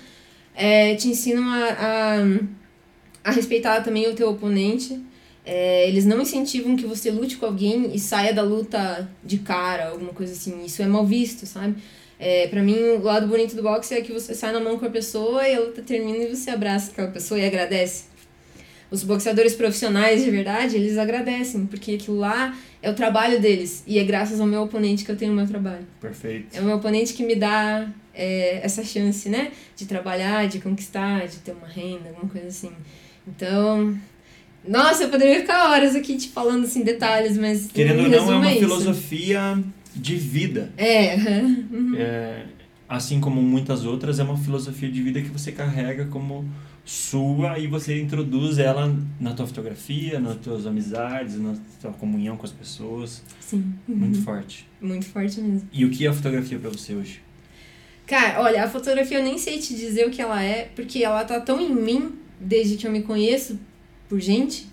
É, 0.56 0.96
te 0.96 1.08
ensinam 1.10 1.44
a, 1.48 1.68
a, 3.24 3.30
a 3.30 3.32
respeitar 3.32 3.82
também 3.82 4.10
o 4.10 4.16
teu 4.16 4.30
oponente. 4.32 5.00
É, 5.52 5.88
eles 5.88 6.06
não 6.06 6.22
incentivam 6.22 6.76
que 6.76 6.86
você 6.86 7.10
lute 7.10 7.38
com 7.38 7.48
alguém 7.48 7.90
e 7.92 7.98
saia 7.98 8.32
da 8.32 8.44
luta 8.44 9.10
de 9.24 9.40
cara, 9.40 9.90
alguma 9.90 10.14
coisa 10.14 10.32
assim. 10.32 10.64
Isso 10.64 10.80
é 10.80 10.86
mal 10.86 11.04
visto, 11.04 11.48
sabe? 11.48 11.76
É, 12.20 12.48
pra 12.50 12.62
mim, 12.62 12.78
o 12.78 13.02
lado 13.02 13.26
bonito 13.26 13.56
do 13.56 13.64
boxe 13.64 13.96
é 13.96 14.02
que 14.02 14.14
você 14.14 14.36
sai 14.36 14.54
na 14.54 14.60
mão 14.60 14.78
com 14.78 14.86
a 14.86 14.92
pessoa 14.92 15.48
e 15.48 15.56
a 15.56 15.60
luta 15.60 15.82
termina 15.82 16.24
e 16.24 16.36
você 16.36 16.52
abraça 16.52 16.92
aquela 16.92 17.08
pessoa 17.08 17.40
e 17.40 17.48
agradece. 17.48 18.04
Os 18.92 19.04
boxeadores 19.04 19.56
profissionais 19.56 20.24
de 20.24 20.30
verdade, 20.30 20.76
eles 20.76 21.00
agradecem, 21.00 21.66
porque 21.66 21.96
aquilo 21.96 22.20
lá 22.20 22.56
é 22.80 22.92
o 22.92 22.94
trabalho 22.94 23.42
deles. 23.42 23.84
E 23.88 23.98
é 23.98 24.04
graças 24.04 24.40
ao 24.40 24.46
meu 24.46 24.62
oponente 24.62 25.04
que 25.04 25.10
eu 25.10 25.18
tenho 25.18 25.34
o 25.34 25.36
meu 25.36 25.48
trabalho. 25.48 25.88
Perfeito. 26.00 26.56
É 26.56 26.62
o 26.62 26.64
meu 26.64 26.76
oponente 26.76 27.16
que 27.16 27.24
me 27.24 27.36
dá 27.36 27.90
é, 28.14 28.60
essa 28.64 28.84
chance, 28.84 29.28
né? 29.28 29.52
De 29.76 29.88
trabalhar, 29.88 30.48
de 30.48 30.60
conquistar, 30.60 31.28
de 31.28 31.38
ter 31.38 31.54
uma 31.54 31.68
renda, 31.68 32.10
alguma 32.10 32.30
coisa 32.30 32.50
assim. 32.50 32.72
Então. 33.28 33.98
Nossa, 34.68 35.04
eu 35.04 35.10
poderia 35.10 35.40
ficar 35.40 35.70
horas 35.72 35.96
aqui 35.96 36.18
te 36.18 36.30
falando 36.30 36.66
assim 36.66 36.84
detalhes, 36.84 37.38
mas. 37.38 37.68
Querendo 37.72 38.04
ou 38.04 38.10
não, 38.10 38.32
é 38.34 38.36
uma 38.36 38.52
isso. 38.52 38.60
filosofia 38.60 39.64
de 39.96 40.16
vida. 40.16 40.72
É. 40.78 41.16
uhum. 41.16 41.96
É, 41.98 42.46
assim 42.88 43.20
como 43.20 43.42
muitas 43.42 43.86
outras, 43.86 44.20
é 44.20 44.24
uma 44.24 44.38
filosofia 44.38 44.90
de 44.92 45.02
vida 45.02 45.22
que 45.22 45.30
você 45.30 45.52
carrega 45.52 46.06
como 46.06 46.48
sua 46.86 47.60
e 47.60 47.68
você 47.68 48.02
introduz 48.02 48.58
ela 48.58 48.96
na 49.20 49.34
tua 49.34 49.46
fotografia, 49.46 50.20
nas 50.20 50.38
tuas 50.38 50.66
amizades, 50.66 51.40
na 51.40 51.54
tua 51.80 51.92
comunhão 51.92 52.36
com 52.36 52.46
as 52.46 52.52
pessoas. 52.52 53.24
Sim. 53.40 53.74
Muito 53.88 54.18
Uhum. 54.18 54.24
forte. 54.24 54.68
Muito 54.82 55.06
forte 55.06 55.40
mesmo. 55.40 55.68
E 55.72 55.86
o 55.86 55.90
que 55.90 56.06
é 56.06 56.10
a 56.10 56.14
fotografia 56.14 56.58
pra 56.60 56.70
você 56.70 56.96
hoje? 56.96 57.22
Cara, 58.08 58.42
olha, 58.42 58.64
a 58.64 58.68
fotografia 58.70 59.20
eu 59.20 59.24
nem 59.24 59.38
sei 59.38 59.60
te 59.60 59.76
dizer 59.76 60.08
o 60.08 60.10
que 60.10 60.20
ela 60.22 60.42
é, 60.44 60.72
porque 60.76 61.04
ela 61.04 61.24
tá 61.24 61.40
tão 61.40 61.62
em 61.62 61.70
mim 61.74 62.14
desde 62.42 62.76
que 62.76 62.88
eu 62.88 62.92
me 62.92 63.04
conheço 63.04 63.60
por 64.10 64.20
gente 64.20 64.68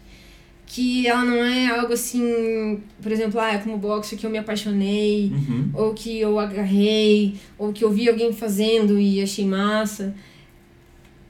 que 0.68 1.06
ela 1.06 1.22
não 1.24 1.36
é 1.44 1.68
algo 1.68 1.92
assim, 1.92 2.80
por 3.00 3.12
exemplo, 3.12 3.38
ah, 3.38 3.52
é 3.54 3.58
como 3.58 3.78
boxe 3.78 4.16
que 4.16 4.26
eu 4.26 4.30
me 4.30 4.36
apaixonei, 4.38 5.30
Uhum. 5.32 5.70
ou 5.72 5.94
que 5.94 6.18
eu 6.18 6.40
agarrei, 6.40 7.36
ou 7.56 7.72
que 7.72 7.84
eu 7.84 7.90
vi 7.92 8.08
alguém 8.08 8.32
fazendo 8.32 8.98
e 8.98 9.22
achei 9.22 9.46
massa. 9.46 10.12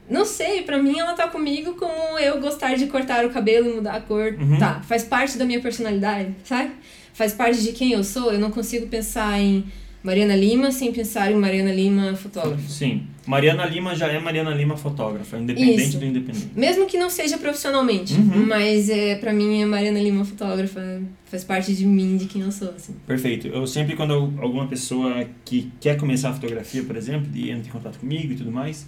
Não 0.09 0.25
sei, 0.25 0.63
pra 0.63 0.81
mim 0.81 0.97
ela 0.97 1.13
tá 1.13 1.27
comigo 1.27 1.73
como 1.75 2.17
eu 2.17 2.39
gostar 2.41 2.75
de 2.75 2.87
cortar 2.87 3.25
o 3.25 3.29
cabelo 3.29 3.69
e 3.69 3.73
mudar 3.75 3.93
a 3.95 4.01
cor. 4.01 4.33
Uhum. 4.39 4.57
Tá, 4.57 4.81
faz 4.81 5.03
parte 5.03 5.37
da 5.37 5.45
minha 5.45 5.59
personalidade, 5.59 6.33
sabe? 6.43 6.71
Faz 7.13 7.33
parte 7.33 7.61
de 7.61 7.73
quem 7.73 7.91
eu 7.91 8.03
sou. 8.03 8.31
Eu 8.31 8.39
não 8.39 8.49
consigo 8.49 8.87
pensar 8.87 9.39
em 9.39 9.65
Mariana 10.03 10.35
Lima 10.35 10.71
sem 10.71 10.91
pensar 10.93 11.31
em 11.31 11.35
Mariana 11.35 11.73
Lima 11.73 12.15
fotógrafa. 12.15 12.69
Sim. 12.69 13.03
Mariana 13.25 13.65
Lima 13.65 13.93
já 13.93 14.07
é 14.07 14.19
Mariana 14.19 14.51
Lima 14.51 14.77
fotógrafa, 14.77 15.37
independente 15.37 15.81
Isso. 15.89 15.97
do 15.99 16.05
independente. 16.05 16.49
Mesmo 16.55 16.85
que 16.85 16.97
não 16.97 17.09
seja 17.09 17.37
profissionalmente, 17.37 18.13
Uhum. 18.13 18.45
mas 18.45 18.89
é, 18.89 19.15
pra 19.15 19.33
mim 19.33 19.61
é 19.61 19.65
Mariana 19.65 19.99
Lima 19.99 20.23
fotógrafa, 20.23 21.01
faz 21.25 21.43
parte 21.43 21.75
de 21.75 21.85
mim, 21.85 22.15
de 22.15 22.25
quem 22.25 22.41
eu 22.41 22.51
sou, 22.51 22.69
assim. 22.69 22.95
Perfeito. 23.05 23.47
Eu 23.47 23.67
sempre, 23.67 23.97
quando 23.97 24.13
eu- 24.13 24.33
alguma 24.41 24.67
pessoa 24.67 25.25
que 25.43 25.69
quer 25.81 25.97
começar 25.97 26.29
a 26.29 26.33
fotografia, 26.33 26.83
por 26.83 26.95
exemplo, 26.95 27.27
e 27.35 27.49
entra 27.51 27.67
em 27.67 27.71
contato 27.71 27.99
comigo 27.99 28.31
e 28.31 28.35
tudo 28.37 28.51
mais, 28.51 28.85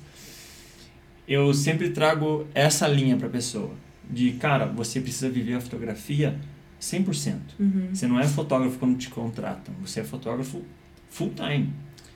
eu 1.27 1.53
sempre 1.53 1.89
trago 1.89 2.47
essa 2.53 2.87
linha 2.87 3.17
pra 3.17 3.27
pessoa. 3.27 3.71
De, 4.09 4.31
cara, 4.33 4.65
você 4.65 4.99
precisa 5.01 5.29
viver 5.29 5.55
a 5.55 5.61
fotografia 5.61 6.35
100%. 6.79 7.55
Uhum. 7.59 7.89
Você 7.93 8.07
não 8.07 8.19
é 8.19 8.25
fotógrafo 8.27 8.79
quando 8.79 8.97
te 8.97 9.09
contratam. 9.09 9.73
Você 9.85 9.99
é 9.99 10.03
fotógrafo 10.03 10.61
full 11.09 11.31
time. 11.35 11.69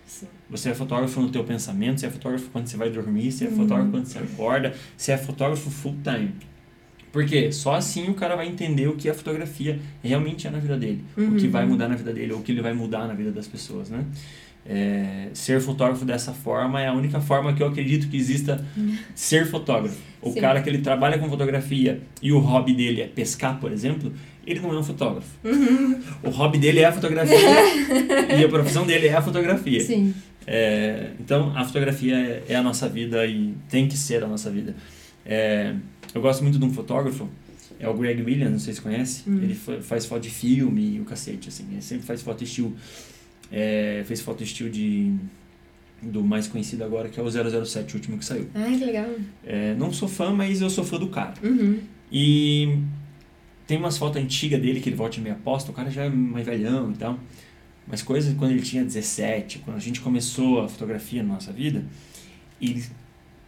Sim. 0.05 0.27
Você 0.49 0.69
é 0.69 0.73
fotógrafo 0.75 1.19
no 1.21 1.29
teu 1.29 1.43
pensamento, 1.43 1.99
você 1.99 2.05
é 2.05 2.09
fotógrafo 2.09 2.49
quando 2.51 2.67
você 2.67 2.77
vai 2.77 2.89
dormir, 2.89 3.31
você 3.31 3.45
é 3.45 3.47
Uhum. 3.49 3.55
fotógrafo 3.57 3.91
quando 3.91 4.05
você 4.05 4.19
acorda, 4.19 4.73
você 4.95 5.11
é 5.11 5.17
fotógrafo 5.17 5.69
full 5.69 5.95
time. 6.03 6.31
Por 7.11 7.25
quê? 7.25 7.51
Só 7.51 7.75
assim 7.75 8.09
o 8.09 8.13
cara 8.15 8.35
vai 8.35 8.47
entender 8.47 8.87
o 8.87 8.95
que 8.95 9.07
a 9.09 9.13
fotografia 9.13 9.79
realmente 10.03 10.47
é 10.47 10.49
na 10.49 10.59
vida 10.59 10.77
dele. 10.77 11.03
O 11.17 11.35
que 11.35 11.45
Uhum. 11.45 11.51
vai 11.51 11.65
mudar 11.65 11.87
na 11.87 11.95
vida 11.95 12.11
dele, 12.11 12.33
ou 12.33 12.39
o 12.39 12.43
que 12.43 12.51
ele 12.51 12.61
vai 12.61 12.73
mudar 12.73 13.07
na 13.07 13.13
vida 13.13 13.31
das 13.31 13.47
pessoas, 13.47 13.89
né? 13.89 14.03
É, 14.65 15.27
ser 15.33 15.59
fotógrafo 15.59 16.05
dessa 16.05 16.31
forma 16.31 16.81
é 16.81 16.87
a 16.87 16.93
única 16.93 17.19
forma 17.19 17.53
que 17.53 17.61
eu 17.61 17.67
acredito 17.67 18.07
que 18.07 18.15
exista 18.15 18.65
ser 19.13 19.45
fotógrafo. 19.45 19.97
O 20.21 20.31
Sim. 20.31 20.39
cara 20.39 20.61
que 20.61 20.69
ele 20.69 20.77
trabalha 20.77 21.17
com 21.19 21.27
fotografia 21.27 22.01
e 22.21 22.31
o 22.31 22.39
hobby 22.39 22.73
dele 22.73 23.01
é 23.01 23.07
pescar, 23.07 23.59
por 23.59 23.71
exemplo, 23.73 24.13
ele 24.47 24.61
não 24.61 24.73
é 24.73 24.79
um 24.79 24.83
fotógrafo. 24.83 25.27
Uhum. 25.43 25.99
O 26.23 26.29
hobby 26.29 26.57
dele 26.57 26.79
é 26.79 26.85
a 26.85 26.91
fotografia 26.93 27.35
e 28.39 28.43
a 28.43 28.47
profissão 28.47 28.85
dele 28.85 29.07
é 29.07 29.13
a 29.15 29.21
fotografia. 29.21 29.81
É, 30.47 31.11
então, 31.19 31.51
a 31.57 31.65
fotografia 31.65 32.15
é, 32.15 32.43
é 32.49 32.55
a 32.55 32.63
nossa 32.63 32.87
vida 32.87 33.25
e 33.25 33.53
tem 33.69 33.87
que 33.87 33.97
ser 33.97 34.23
a 34.23 34.27
nossa 34.27 34.49
vida. 34.49 34.75
É, 35.25 35.73
eu 36.15 36.21
gosto 36.21 36.41
muito 36.41 36.57
de 36.57 36.63
um 36.63 36.71
fotógrafo, 36.73 37.29
é 37.79 37.87
o 37.89 37.93
Greg 37.93 38.21
Williams, 38.21 38.51
não 38.51 38.59
sei 38.59 38.73
se 38.73 38.81
conhece. 38.81 39.23
Hum. 39.27 39.39
Ele 39.43 39.55
fa- 39.55 39.81
faz 39.81 40.05
foto 40.05 40.21
de 40.21 40.29
filme 40.29 40.95
e 40.95 40.99
o 41.01 41.05
cacete, 41.05 41.49
assim. 41.49 41.65
Ele 41.71 41.81
sempre 41.81 42.05
faz 42.05 42.21
foto 42.21 42.43
estilo... 42.45 42.73
É, 43.53 44.03
fez 44.05 44.19
foto 44.19 44.43
estilo 44.43 44.69
de... 44.69 45.13
Do 46.01 46.21
mais 46.21 46.47
conhecido 46.47 46.83
agora, 46.83 47.07
que 47.07 47.17
é 47.17 47.23
o 47.23 47.29
007, 47.65 47.93
o 47.93 47.97
último 47.97 48.17
que 48.17 48.25
saiu. 48.25 48.49
Ai, 48.53 48.77
que 48.77 48.83
legal. 48.83 49.09
É, 49.45 49.73
não 49.75 49.93
sou 49.93 50.09
fã, 50.09 50.33
mas 50.33 50.59
eu 50.59 50.69
sou 50.69 50.83
fã 50.83 50.97
do 50.97 51.07
cara. 51.07 51.33
Uhum. 51.41 51.79
E 52.11 52.77
tem 53.65 53.77
umas 53.77 53.97
fotos 53.97 54.21
antigas 54.21 54.61
dele 54.61 54.81
que 54.81 54.89
ele 54.89 54.97
volta 54.97 55.17
e 55.17 55.21
meia 55.21 55.35
posta, 55.35 55.71
o 55.71 55.73
cara 55.73 55.89
já 55.89 56.03
é 56.03 56.09
mais 56.09 56.45
velhão 56.45 56.91
e 56.91 56.95
tal. 56.95 57.17
Mas 57.87 58.01
coisas 58.01 58.35
quando 58.35 58.51
ele 58.51 58.61
tinha 58.61 58.83
17, 58.83 59.59
quando 59.59 59.77
a 59.77 59.79
gente 59.79 60.01
começou 60.01 60.61
a 60.61 60.67
fotografia 60.67 61.23
na 61.23 61.35
nossa 61.35 61.53
vida, 61.53 61.85
ele 62.61 62.83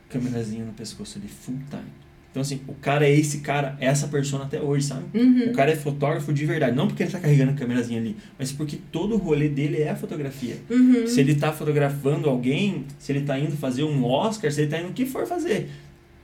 câmerazinha 0.10 0.64
no 0.64 0.74
pescoço 0.74 1.18
ali 1.18 1.28
full 1.28 1.60
time. 1.70 2.05
Então 2.36 2.42
assim, 2.42 2.60
o 2.68 2.74
cara 2.74 3.08
é 3.08 3.18
esse 3.18 3.38
cara, 3.38 3.78
é 3.80 3.86
essa 3.86 4.10
persona 4.10 4.44
até 4.44 4.60
hoje, 4.60 4.88
sabe? 4.88 5.06
Uhum. 5.18 5.52
O 5.52 5.54
cara 5.54 5.72
é 5.72 5.76
fotógrafo 5.78 6.34
de 6.34 6.46
verdade, 6.46 6.76
não 6.76 6.86
porque 6.86 7.04
ele 7.04 7.10
tá 7.10 7.18
carregando 7.18 7.52
a 7.52 7.54
câmerazinha 7.54 7.98
ali, 7.98 8.18
mas 8.38 8.52
porque 8.52 8.78
todo 8.92 9.16
o 9.16 9.18
rolê 9.18 9.48
dele 9.48 9.82
é 9.82 9.90
a 9.90 9.96
fotografia. 9.96 10.58
Uhum. 10.70 11.08
Se 11.08 11.22
ele 11.22 11.36
tá 11.36 11.54
fotografando 11.54 12.30
alguém, 12.30 12.84
se 13.00 13.14
ele 13.14 13.22
tá 13.22 13.40
indo 13.40 13.56
fazer 13.56 13.86
um 13.86 14.04
Oscar, 14.04 14.52
se 14.52 14.60
ele 14.64 14.70
tá 14.70 14.78
indo 14.82 14.90
o 14.90 14.92
que 14.92 15.06
for 15.06 15.26
fazer. 15.26 15.70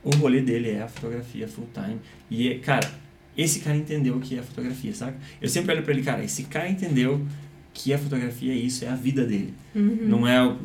O 0.03 0.09
rolê 0.17 0.41
dele 0.41 0.71
é 0.71 0.81
a 0.81 0.87
fotografia 0.89 1.47
full 1.47 1.69
time. 1.73 1.97
E, 2.29 2.49
é- 2.49 2.55
cara, 2.55 2.91
esse 3.37 3.61
cara 3.61 3.77
entendeu 3.77 4.17
o 4.17 4.19
que 4.19 4.37
é 4.37 4.41
fotografia, 4.41 4.93
sabe? 4.93 5.15
Eu 5.41 5.47
sempre 5.47 5.73
olho 5.73 5.81
pra 5.81 5.93
ele, 5.93 6.03
cara, 6.03 6.21
esse 6.21 6.43
cara 6.43 6.67
entendeu 6.67 7.25
que 7.73 7.93
a 7.93 7.97
fotografia 7.97 8.51
é 8.51 8.57
isso, 8.57 8.83
é 8.83 8.89
a 8.89 8.95
vida 8.95 9.25
dele. 9.25 9.53
Uhum. 9.73 9.99
Não 10.01 10.27
é 10.27 10.55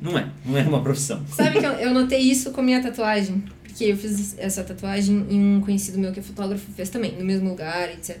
Não 0.00 0.18
é, 0.18 0.26
não 0.46 0.56
é 0.56 0.62
uma 0.62 0.80
profissão. 0.82 1.22
Sabe 1.28 1.58
que 1.58 1.66
eu, 1.66 1.72
eu 1.72 1.92
notei 1.92 2.20
isso 2.20 2.52
com 2.52 2.62
minha 2.62 2.80
tatuagem? 2.82 3.44
Porque 3.70 3.84
eu 3.84 3.96
fiz 3.96 4.36
essa 4.36 4.64
tatuagem 4.64 5.26
e 5.30 5.34
um 5.34 5.60
conhecido 5.60 5.96
meu 5.98 6.12
que 6.12 6.18
é 6.18 6.22
fotógrafo 6.22 6.70
fez 6.72 6.90
também, 6.90 7.12
no 7.12 7.24
mesmo 7.24 7.48
lugar, 7.48 7.88
etc. 7.88 8.18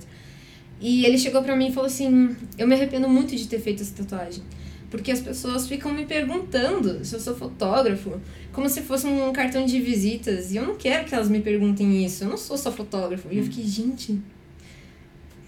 E 0.80 1.04
ele 1.04 1.18
chegou 1.18 1.42
pra 1.42 1.56
mim 1.56 1.68
e 1.68 1.72
falou 1.72 1.88
assim: 1.88 2.36
Eu 2.56 2.68
me 2.68 2.74
arrependo 2.74 3.08
muito 3.08 3.34
de 3.34 3.48
ter 3.48 3.60
feito 3.60 3.82
essa 3.82 3.92
tatuagem. 3.92 4.42
Porque 4.90 5.10
as 5.10 5.20
pessoas 5.20 5.68
ficam 5.68 5.92
me 5.92 6.06
perguntando 6.06 7.04
se 7.04 7.14
eu 7.14 7.20
sou 7.20 7.34
fotógrafo, 7.36 8.20
como 8.52 8.68
se 8.68 8.80
fosse 8.80 9.06
um 9.06 9.32
cartão 9.32 9.64
de 9.64 9.80
visitas. 9.80 10.52
E 10.52 10.56
eu 10.56 10.64
não 10.64 10.76
quero 10.76 11.04
que 11.04 11.14
elas 11.14 11.28
me 11.28 11.40
perguntem 11.40 12.04
isso. 12.04 12.24
Eu 12.24 12.28
não 12.28 12.36
sou 12.36 12.56
só 12.56 12.72
fotógrafo. 12.72 13.28
E 13.30 13.38
eu 13.38 13.44
fiquei, 13.44 13.64
gente, 13.64 14.20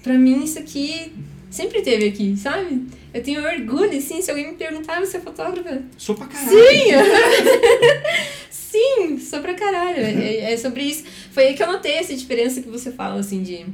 pra 0.03 0.15
mim 0.15 0.45
isso 0.45 0.59
aqui 0.59 1.13
sempre 1.51 1.83
teve 1.83 2.09
aqui, 2.09 2.37
sabe? 2.37 2.87
Eu 3.15 3.23
tenho 3.23 3.45
orgulho, 3.45 3.97
assim, 3.97 4.21
se 4.21 4.31
alguém 4.31 4.49
me 4.49 4.55
perguntar, 4.55 5.01
você 5.01 5.19
é 5.19 5.21
fotógrafa? 5.21 5.83
Sou 5.97 6.15
pra 6.15 6.27
caralho. 6.27 6.51
Sim! 6.51 6.93
Sim, 8.73 9.19
sou 9.19 9.41
pra 9.41 9.53
caralho. 9.55 9.99
É, 9.99 10.53
é 10.53 10.57
sobre 10.57 10.83
isso. 10.85 11.05
Foi 11.31 11.49
aí 11.49 11.55
que 11.55 11.63
eu 11.63 11.67
notei 11.71 11.93
essa 11.93 12.15
diferença 12.17 12.63
que 12.63 12.69
você 12.69 12.91
fala, 12.91 13.21
assim, 13.21 13.43
de 13.43 13.67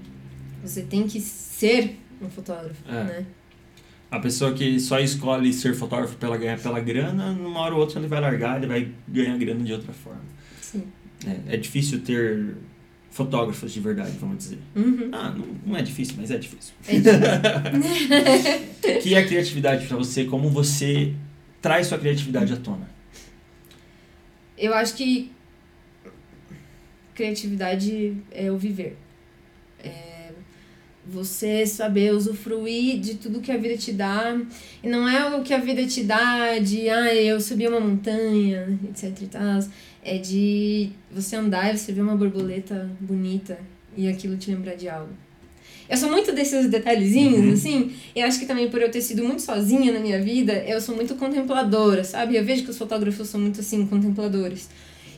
você 0.63 0.83
tem 0.83 1.07
que 1.07 1.21
ser 1.21 1.97
um 2.21 2.29
fotógrafo, 2.29 2.83
É. 2.89 3.05
né? 3.05 3.27
A 4.11 4.19
pessoa 4.19 4.53
que 4.55 4.81
só 4.81 4.99
escolhe 4.99 5.53
ser 5.53 5.75
fotógrafo 5.75 6.17
pela 6.17 6.37
ganhar 6.37 6.59
pela 6.59 6.81
grana, 6.81 7.31
numa 7.33 7.61
hora 7.61 7.75
ou 7.75 7.81
outra 7.81 8.01
ele 8.01 8.09
vai 8.09 8.21
largar, 8.21 8.57
ele 8.57 8.67
vai 8.67 8.89
ganhar 9.07 9.37
grana 9.37 9.63
de 9.63 9.73
outra 9.73 9.93
forma. 9.93 10.23
Sim. 10.61 10.83
É, 11.27 11.55
é 11.55 11.57
difícil 11.59 12.01
ter 12.01 12.57
fotógrafos 13.11 13.73
de 13.73 13.81
verdade, 13.81 14.17
vamos 14.19 14.39
dizer. 14.39 14.59
Uhum. 14.75 15.11
Ah, 15.13 15.31
não, 15.37 15.47
não 15.67 15.77
é 15.77 15.83
difícil, 15.83 16.15
mas 16.19 16.31
é 16.31 16.39
difícil. 16.39 16.73
É 16.89 16.95
difícil. 16.95 17.19
O 18.97 18.99
que 19.03 19.15
é 19.15 19.19
a 19.19 19.27
criatividade 19.27 19.87
pra 19.87 19.97
você? 19.97 20.25
Como 20.25 20.49
você 20.51 21.13
traz 21.61 21.87
sua 21.89 21.99
criatividade 21.99 22.53
à 22.53 22.57
tona? 22.57 22.89
Eu 24.59 24.75
acho 24.75 24.95
que 24.95 25.31
criatividade 27.15 28.17
é 28.31 28.51
o 28.51 28.59
viver. 28.59 28.97
É 29.83 30.33
você 31.07 31.67
saber 31.67 32.13
usufruir 32.13 33.01
de 33.01 33.15
tudo 33.15 33.41
que 33.41 33.51
a 33.51 33.57
vida 33.57 33.77
te 33.77 33.93
dá. 33.93 34.39
E 34.83 34.89
não 34.89 35.09
é 35.09 35.37
o 35.37 35.43
que 35.43 35.55
a 35.55 35.59
vida 35.59 35.87
te 35.87 36.05
dá 36.05 36.59
de, 36.59 36.89
ah, 36.91 37.15
eu 37.15 37.41
subi 37.41 37.67
uma 37.67 37.81
montanha, 37.81 38.79
etc 38.91 39.23
e 39.23 39.27
tal. 39.27 39.61
É 40.03 40.19
de 40.19 40.91
você 41.11 41.37
andar 41.37 41.73
e 41.75 41.79
você 41.79 41.93
ver 41.93 42.03
uma 42.03 42.17
borboleta 42.17 42.91
bonita 43.01 43.59
e 43.97 44.09
aquilo 44.09 44.37
te 44.37 44.51
lembrar 44.51 44.75
de 44.75 44.89
algo. 44.89 45.13
Eu 45.89 45.97
sou 45.97 46.11
muito 46.11 46.33
desses 46.33 46.69
detalhezinhos, 46.69 47.47
Uhum. 47.47 47.53
assim, 47.53 47.93
e 48.15 48.23
acho 48.23 48.39
que 48.39 48.47
também 48.47 48.69
por 48.69 48.81
eu 48.83 48.91
ter 48.91 49.01
sido 49.01 49.25
muito 49.25 49.41
sozinha 49.43 49.91
na 49.93 50.01
minha 50.01 50.21
vida, 50.21 50.53
eu 50.67 50.81
sou 50.81 50.95
muito 50.95 51.15
contempladora, 51.15 52.05
sabe? 52.05 52.37
Eu 52.37 52.45
vejo 52.45 52.65
que 52.65 52.71
os 52.71 52.77
fotógrafos 52.79 53.29
são 53.29 53.41
muito, 53.41 53.61
assim, 53.61 53.87
contempladores. 53.87 54.69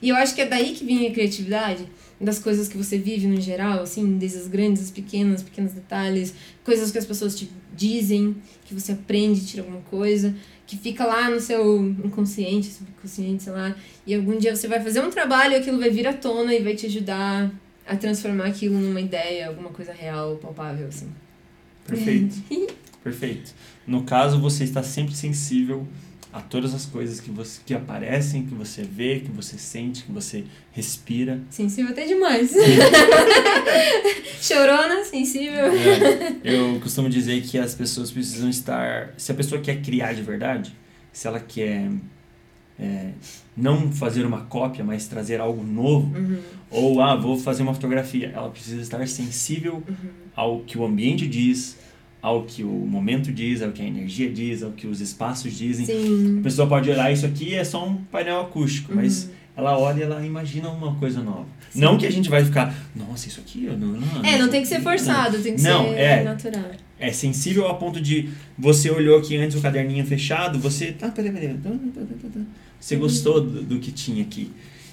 E 0.00 0.08
eu 0.08 0.16
acho 0.16 0.34
que 0.34 0.40
é 0.40 0.46
daí 0.46 0.72
que 0.72 0.84
vem 0.84 1.06
a 1.06 1.10
criatividade, 1.10 1.86
das 2.20 2.38
coisas 2.38 2.68
que 2.68 2.76
você 2.76 2.98
vive 2.98 3.26
no 3.26 3.40
geral, 3.40 3.80
assim, 3.82 4.18
desde 4.18 4.38
as 4.38 4.46
grandes, 4.46 4.82
as 4.82 4.90
pequenas, 4.90 5.42
pequenos 5.42 5.72
detalhes, 5.72 6.34
coisas 6.62 6.90
que 6.90 6.98
as 6.98 7.06
pessoas 7.06 7.34
te 7.34 7.50
dizem, 7.74 8.36
que 8.66 8.74
você 8.74 8.92
aprende, 8.92 9.44
tira 9.46 9.62
alguma 9.62 9.80
coisa, 9.82 10.34
que 10.66 10.76
fica 10.76 11.04
lá 11.06 11.30
no 11.30 11.40
seu 11.40 11.82
inconsciente, 12.04 12.66
subconsciente, 12.68 13.42
sei 13.44 13.52
lá, 13.54 13.74
e 14.06 14.14
algum 14.14 14.36
dia 14.38 14.54
você 14.54 14.68
vai 14.68 14.80
fazer 14.80 15.00
um 15.00 15.08
trabalho 15.10 15.54
e 15.54 15.56
aquilo 15.56 15.78
vai 15.78 15.88
vir 15.90 16.06
à 16.06 16.12
tona 16.12 16.54
e 16.54 16.62
vai 16.62 16.74
te 16.74 16.84
ajudar 16.86 17.50
a 17.90 17.96
transformar 17.96 18.46
aquilo 18.46 18.78
numa 18.78 19.00
ideia, 19.00 19.48
alguma 19.48 19.70
coisa 19.70 19.92
real, 19.92 20.36
palpável, 20.36 20.86
assim. 20.86 21.08
Perfeito. 21.84 22.36
Perfeito. 23.02 23.52
No 23.84 24.04
caso, 24.04 24.40
você 24.40 24.62
está 24.62 24.80
sempre 24.80 25.12
sensível 25.12 25.88
a 26.32 26.40
todas 26.40 26.72
as 26.72 26.86
coisas 26.86 27.18
que, 27.18 27.32
você, 27.32 27.60
que 27.66 27.74
aparecem, 27.74 28.46
que 28.46 28.54
você 28.54 28.84
vê, 28.84 29.18
que 29.18 29.32
você 29.32 29.58
sente, 29.58 30.04
que 30.04 30.12
você 30.12 30.44
respira. 30.70 31.40
Sensível 31.50 31.90
até 31.90 32.06
demais. 32.06 32.52
Chorona, 34.40 35.02
sensível. 35.02 35.64
É, 35.64 36.38
eu 36.44 36.78
costumo 36.80 37.08
dizer 37.08 37.42
que 37.42 37.58
as 37.58 37.74
pessoas 37.74 38.12
precisam 38.12 38.48
estar. 38.48 39.14
Se 39.16 39.32
a 39.32 39.34
pessoa 39.34 39.60
quer 39.60 39.82
criar 39.82 40.12
de 40.12 40.22
verdade, 40.22 40.72
se 41.12 41.26
ela 41.26 41.40
quer 41.40 41.90
é, 42.80 43.10
não 43.56 43.92
fazer 43.92 44.24
uma 44.24 44.40
cópia, 44.42 44.82
mas 44.82 45.06
trazer 45.06 45.40
algo 45.40 45.62
novo, 45.62 46.16
Uhum, 46.16 46.38
ou 46.70 47.00
ah, 47.02 47.14
vou 47.14 47.36
fazer 47.36 47.62
uma 47.62 47.74
fotografia, 47.74 48.32
ela 48.34 48.48
precisa 48.48 48.80
estar 48.80 49.06
sensível 49.06 49.82
ao 50.34 50.60
que 50.60 50.78
o 50.78 50.84
ambiente 50.84 51.26
diz, 51.26 51.76
ao 52.22 52.44
que 52.44 52.62
o 52.62 52.68
momento 52.68 53.32
diz, 53.32 53.60
ao 53.62 53.70
que 53.70 53.82
a 53.82 53.84
energia 53.84 54.30
diz, 54.30 54.62
ao 54.62 54.70
que 54.72 54.86
os 54.86 55.00
espaços 55.00 55.52
dizem. 55.56 55.84
A 55.84 55.88
Sim. 55.88 56.40
pessoa 56.42 56.66
pode 56.68 56.88
olhar 56.90 57.12
isso 57.12 57.26
aqui 57.26 57.54
é 57.54 57.64
só 57.64 57.86
um 57.86 57.96
painel 57.96 58.40
acústico, 58.40 58.92
mas 58.94 59.30
ela 59.56 59.78
olha 59.78 60.00
e 60.00 60.02
ela 60.02 60.24
imagina 60.24 60.68
uma 60.70 60.94
coisa 60.94 61.22
nova. 61.22 61.46
Sim. 61.70 61.80
Não 61.80 61.98
que 61.98 62.06
a 62.06 62.10
gente 62.12 62.28
vai 62.30 62.44
ficar, 62.44 62.74
nossa, 62.96 63.28
isso 63.28 63.40
aqui, 63.40 63.64
eu 63.66 63.76
não, 63.76 63.88
não, 63.88 64.24
É, 64.24 64.30
isso 64.30 64.38
não 64.38 64.48
tem 64.48 64.62
que 64.62 64.68
ser 64.68 64.80
forçado, 64.80 65.38
tem 65.38 65.54
que 65.56 65.62
Não, 65.62 65.84
ser 65.90 65.98
é. 65.98 66.22
natural. 66.24 66.70
É 67.00 67.10
sensível 67.12 67.66
ao 67.66 67.78
ponto 67.78 67.98
de 67.98 68.28
você 68.58 68.90
olhou 68.90 69.18
aqui 69.18 69.34
antes 69.36 69.56
o 69.56 69.62
caderninho 69.62 70.04
fechado, 70.04 70.58
você. 70.58 70.94
Ah, 71.00 71.08
peraí, 71.08 71.32
peraí. 71.32 71.56
tá, 71.56 71.70
tá. 71.70 72.40
Você 72.78 72.94
gostou 72.96 73.40
do, 73.40 73.62
do 73.62 73.78
que 73.78 73.90
tinha 73.90 74.22
aqui. 74.22 74.52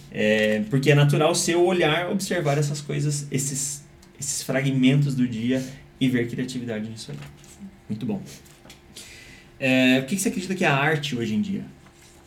É, 0.10 0.64
porque 0.70 0.90
é 0.90 0.96
natural 0.96 1.36
seu 1.36 1.66
olhar 1.66 2.10
observar 2.10 2.58
essas 2.58 2.80
coisas, 2.80 3.28
esses, 3.30 3.84
esses 4.18 4.42
fragmentos 4.42 5.16
do 5.16 5.28
dia 5.28 5.62
e 6.00 6.08
ver 6.08 6.30
criatividade 6.30 6.90
nisso 6.90 7.12
aí. 7.12 7.18
Muito 7.90 8.06
bom. 8.06 8.22
É, 9.60 10.00
o 10.00 10.06
que 10.06 10.18
você 10.18 10.30
acredita 10.30 10.56
que 10.56 10.64
é 10.64 10.68
a 10.68 10.76
arte 10.76 11.16
hoje 11.16 11.36
em 11.36 11.42
dia? 11.42 11.66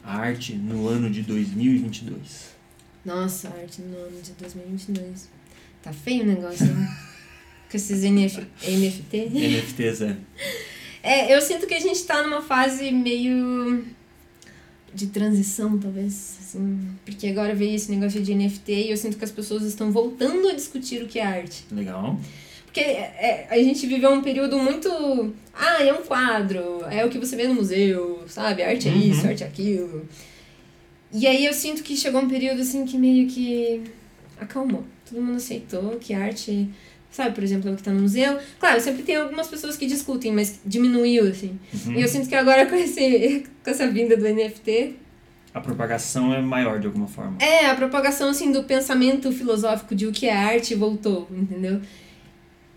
A 0.05 0.16
arte 0.19 0.55
no 0.55 0.88
ano 0.88 1.09
de 1.09 1.23
2022. 1.23 2.51
Nossa, 3.05 3.49
arte 3.49 3.81
no 3.81 3.97
ano 3.97 4.21
de 4.23 4.33
2022. 4.33 5.29
Tá 5.83 5.93
feio 5.93 6.25
o 6.25 6.27
negócio, 6.27 6.66
né? 6.66 6.97
Com 7.71 7.77
esses 7.77 8.03
NF, 8.03 8.47
NFT. 8.67 9.17
NFTs, 9.33 10.01
é. 10.03 10.17
É, 11.03 11.35
eu 11.35 11.41
sinto 11.41 11.67
que 11.67 11.75
a 11.75 11.81
gente 11.81 12.03
tá 12.05 12.23
numa 12.23 12.43
fase 12.43 12.91
meio 12.91 13.85
de 14.93 15.07
transição, 15.07 15.79
talvez, 15.79 16.37
assim, 16.41 16.89
porque 17.05 17.29
agora 17.29 17.55
veio 17.55 17.75
esse 17.77 17.91
negócio 17.91 18.21
de 18.21 18.35
NFT 18.35 18.73
e 18.73 18.91
eu 18.91 18.97
sinto 18.97 19.17
que 19.17 19.25
as 19.25 19.31
pessoas 19.31 19.63
estão 19.63 19.93
voltando 19.93 20.49
a 20.49 20.53
discutir 20.53 21.03
o 21.03 21.07
que 21.07 21.19
é 21.21 21.25
arte. 21.25 21.65
Legal. 21.71 22.19
Porque 22.67 22.81
é, 22.81 23.47
a 23.51 23.57
gente 23.59 23.87
viveu 23.87 24.11
um 24.13 24.21
período 24.23 24.59
muito. 24.59 25.33
Ah, 25.55 25.83
é 25.83 25.93
um 25.93 26.03
quadro, 26.03 26.85
é 26.91 27.05
o 27.05 27.09
que 27.09 27.19
você 27.19 27.35
vê 27.37 27.47
no 27.49 27.55
museu, 27.55 28.25
sabe? 28.29 28.63
Arte 28.63 28.89
é 28.89 28.93
Uhum. 28.93 29.01
isso, 29.01 29.27
arte 29.27 29.43
é 29.43 29.47
aquilo. 29.47 30.09
E 31.13 31.27
aí 31.27 31.45
eu 31.47 31.53
sinto 31.53 31.83
que 31.83 31.97
chegou 31.97 32.21
um 32.21 32.29
período 32.29 32.61
assim 32.63 32.85
que 32.85 32.97
meio 32.99 33.29
que 33.29 33.83
acalmou. 34.39 34.85
Todo 35.09 35.21
mundo 35.23 35.37
aceitou 35.37 35.97
que 36.01 36.15
arte. 36.15 36.69
Sabe, 37.11 37.35
por 37.35 37.42
exemplo, 37.42 37.73
o 37.73 37.77
que 37.77 37.83
tá 37.83 37.90
no 37.90 38.03
museu. 38.03 38.38
Claro, 38.59 38.81
sempre 38.81 39.03
tem 39.03 39.16
algumas 39.16 39.49
pessoas 39.49 39.77
que 39.77 39.87
discutem, 39.87 40.33
mas 40.33 40.61
diminuiu, 40.64 41.29
assim. 41.29 41.59
Uhum. 41.87 41.94
E 41.94 42.03
eu 42.03 42.09
sinto 42.09 42.29
que 42.29 42.35
agora 42.37 42.66
com, 42.66 42.77
esse, 42.77 43.44
com 43.64 43.70
essa 43.70 43.88
vinda 43.88 44.16
do 44.16 44.25
NFT, 44.29 44.94
A 45.53 45.61
propagação 45.61 46.33
é 46.33 46.40
maior 46.40 46.79
de 46.79 46.87
alguma 46.87 47.09
forma. 47.09 47.37
é, 47.40 47.66
a 47.66 47.75
propagação, 47.75 48.31
assim, 48.31 48.53
do 48.53 48.62
pensamento 48.62 49.33
filosófico 49.33 49.94
de 49.94 50.07
o 50.07 50.12
que 50.12 50.27
é 50.27 50.37
arte 50.37 50.75
voltou, 50.77 51.29
entendeu? 51.33 51.81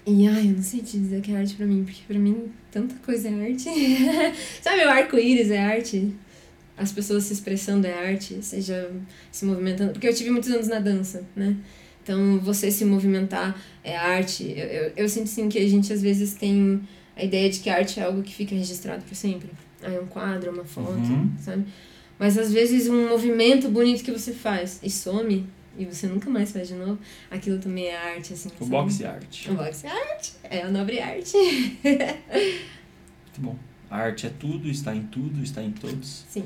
E, 0.05 0.27
ai, 0.27 0.47
eu 0.49 0.53
não 0.53 0.63
sei 0.63 0.81
te 0.81 0.97
dizer 0.97 1.21
que 1.21 1.31
é 1.31 1.37
arte 1.37 1.53
pra 1.55 1.65
mim, 1.65 1.83
porque 1.85 2.01
pra 2.07 2.17
mim 2.19 2.51
tanta 2.71 2.95
coisa 3.05 3.29
é 3.29 3.45
arte. 3.51 3.69
Sabe, 4.61 4.83
o 4.83 4.89
arco-íris 4.89 5.49
é 5.51 5.59
arte. 5.59 6.13
As 6.75 6.91
pessoas 6.91 7.23
se 7.25 7.33
expressando 7.33 7.85
é 7.85 7.93
arte, 7.93 8.41
seja 8.41 8.89
se 9.31 9.45
movimentando. 9.45 9.91
Porque 9.93 10.07
eu 10.07 10.13
tive 10.13 10.31
muitos 10.31 10.49
anos 10.49 10.67
na 10.67 10.79
dança, 10.79 11.23
né? 11.35 11.55
Então, 12.03 12.39
você 12.39 12.69
se 12.69 12.83
movimentar 12.85 13.57
é 13.83 13.95
arte. 13.95 14.43
Eu, 14.55 14.65
eu, 14.65 14.93
eu 14.97 15.09
sinto, 15.09 15.27
sim, 15.29 15.47
que 15.49 15.57
a 15.57 15.67
gente 15.69 15.91
às 15.93 16.01
vezes 16.01 16.33
tem 16.33 16.81
a 17.15 17.23
ideia 17.23 17.49
de 17.49 17.59
que 17.59 17.69
a 17.69 17.75
arte 17.77 17.99
é 17.99 18.03
algo 18.03 18.21
que 18.21 18.33
fica 18.33 18.53
registrado 18.53 19.03
pra 19.03 19.15
sempre. 19.15 19.49
Ah, 19.81 19.91
é 19.91 19.99
um 19.99 20.05
quadro, 20.07 20.49
é 20.49 20.53
uma 20.53 20.65
foto, 20.65 20.91
Uhum. 20.91 21.31
sabe? 21.39 21.63
Mas 22.19 22.37
às 22.37 22.51
vezes 22.53 22.87
um 22.89 23.09
movimento 23.09 23.69
bonito 23.69 24.03
que 24.03 24.11
você 24.11 24.31
faz 24.33 24.79
e 24.83 24.89
some 24.89 25.45
e 25.77 25.85
você 25.85 26.05
nunca 26.07 26.29
mais 26.29 26.51
faz 26.51 26.67
de 26.67 26.75
novo, 26.75 26.99
aquilo 27.31 27.57
também 27.57 27.85
é 27.87 27.97
arte, 27.97 28.33
assim. 28.33 28.49
O 28.49 28.59
sabe? 28.59 28.69
boxe 28.69 29.05
art. 29.05 29.47
O 29.49 29.53
boxe 29.55 29.87
é 29.87 29.89
arte. 29.89 30.31
É 30.43 30.61
a 30.61 30.69
nobre 30.69 30.99
arte. 30.99 31.35
Muito 31.83 33.39
bom. 33.39 33.55
A 33.89 33.97
arte 33.97 34.27
é 34.27 34.29
tudo, 34.29 34.69
está 34.69 34.95
em 34.95 35.03
tudo, 35.03 35.43
está 35.43 35.61
em 35.63 35.71
todos. 35.71 36.25
Sim. 36.29 36.45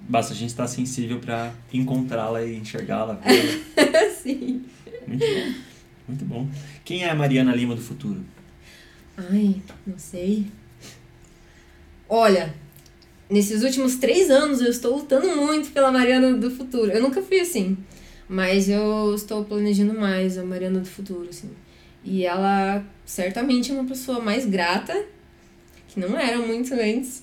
Basta 0.00 0.32
a 0.32 0.36
gente 0.36 0.50
estar 0.50 0.66
sensível 0.66 1.18
para 1.20 1.52
encontrá-la 1.72 2.42
e 2.44 2.56
enxergá-la. 2.56 3.20
Sim. 4.22 4.64
Muito 5.06 5.24
bom. 5.26 5.54
Muito 6.06 6.24
bom. 6.24 6.48
Quem 6.84 7.04
é 7.04 7.10
a 7.10 7.14
Mariana 7.14 7.54
Lima 7.54 7.74
do 7.74 7.80
futuro? 7.80 8.20
Ai, 9.16 9.62
não 9.86 9.98
sei. 9.98 10.46
Olha, 12.08 12.54
nesses 13.30 13.62
últimos 13.62 13.96
três 13.96 14.30
anos 14.30 14.60
eu 14.60 14.68
estou 14.68 14.96
lutando 14.96 15.36
muito 15.36 15.70
pela 15.70 15.90
Mariana 15.90 16.34
do 16.34 16.50
futuro. 16.50 16.90
Eu 16.90 17.00
nunca 17.00 17.22
fui 17.22 17.40
assim, 17.40 17.76
mas 18.28 18.68
eu 18.68 19.14
estou 19.14 19.44
planejando 19.44 19.98
mais 19.98 20.36
a 20.36 20.44
Mariana 20.44 20.80
do 20.80 20.86
futuro, 20.86 21.28
assim. 21.30 21.50
E 22.04 22.24
ela 22.26 22.84
certamente 23.06 23.70
é 23.70 23.74
uma 23.74 23.84
pessoa 23.84 24.20
mais 24.20 24.44
grata, 24.44 25.06
que 25.88 25.98
não 25.98 26.18
era 26.18 26.38
muito 26.38 26.74
antes, 26.74 27.22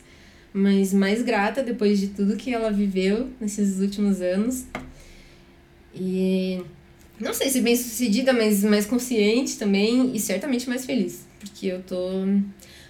mas 0.52 0.91
mais 0.94 1.22
grata 1.22 1.62
depois 1.62 2.00
de 2.00 2.08
tudo 2.08 2.36
que 2.36 2.54
ela 2.54 2.72
viveu 2.72 3.30
nesses 3.39 3.80
últimos 3.80 4.22
anos. 4.22 4.65
E 5.94 6.63
não 7.22 7.34
sei 7.34 7.50
se 7.50 7.62
bem 7.62 7.76
sucedida, 7.76 8.34
mas 8.34 8.64
mais 8.64 8.86
consciente 8.86 9.58
também 9.58 10.16
e 10.16 10.20
certamente 10.20 10.68
mais 10.68 10.86
feliz, 10.86 11.26
porque 11.40 11.68
eu 11.68 11.82
tô 11.82 12.26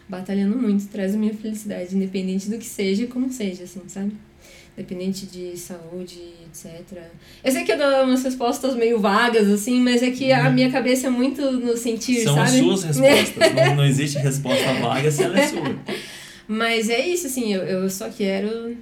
batalhando 0.08 0.58
muito, 0.58 0.88
traz 0.88 1.16
a 1.16 1.18
minha 1.18 1.34
felicidade, 1.34 1.96
independente 1.96 2.50
do 2.50 2.58
que 2.58 2.66
seja, 2.66 3.08
como 3.08 3.32
seja, 3.32 3.64
assim, 3.64 3.82
sabe? 3.88 4.12
Independente 4.78 5.26
de 5.26 5.58
saúde, 5.58 6.18
etc. 6.48 6.82
Eu 7.44 7.52
sei 7.52 7.64
que 7.64 7.72
eu 7.72 7.78
dou 7.78 8.04
umas 8.06 8.24
respostas 8.24 8.76
meio 8.76 9.00
vagas, 9.00 9.48
assim, 9.48 9.80
mas 9.80 10.02
é 10.02 10.12
que 10.12 10.32
a 10.32 10.48
uhum. 10.48 10.54
minha 10.54 10.72
cabeça 10.72 11.08
é 11.08 11.10
muito 11.10 11.52
no 11.52 11.78
sentir, 11.78 12.24
São 12.24 12.36
sabe? 12.36 12.50
São 12.52 12.72
as 12.72 12.80
suas 12.80 12.96
respostas, 13.00 13.54
não, 13.54 13.76
não 13.76 13.86
existe 13.86 14.18
resposta 14.18 14.74
vaga 14.76 15.12
se 15.12 15.24
ela 15.24 15.40
é 15.40 15.48
sua. 15.48 15.80
Mas 16.48 16.90
é 16.90 17.06
isso, 17.08 17.28
assim, 17.28 17.54
eu, 17.54 17.64
eu 17.64 17.90
só 17.90 18.10
quero 18.10 18.76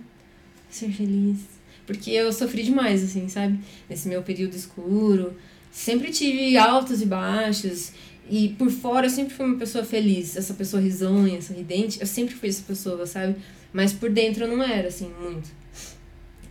ser 0.70 0.90
feliz. 0.90 1.59
Porque 1.89 2.12
eu 2.12 2.32
sofri 2.32 2.62
demais, 2.62 3.04
assim, 3.04 3.28
sabe? 3.28 3.58
Nesse 3.89 4.08
meu 4.08 4.21
período 4.21 4.54
escuro. 4.54 5.34
Sempre 5.71 6.12
tive 6.12 6.56
altos 6.56 7.02
e 7.02 7.06
baixos. 7.08 7.93
E 8.30 8.49
por 8.49 8.69
fora 8.69 9.08
eu 9.08 9.10
sempre 9.10 9.34
fui 9.34 9.43
uma 9.43 9.58
pessoa 9.58 9.84
feliz, 9.84 10.38
essa 10.38 10.54
pessoa 10.54 10.80
risonha, 10.80 11.41
sorridente. 11.41 11.99
Eu 11.99 12.06
sempre 12.06 12.36
fui 12.36 12.47
essa 12.47 12.62
pessoa, 12.62 13.08
sabe? 13.08 13.38
Mas 13.73 13.91
por 13.91 14.12
dentro 14.12 14.43
eu 14.43 14.56
não 14.56 14.63
era, 14.63 14.89
assim, 14.89 15.12
muito. 15.19 15.49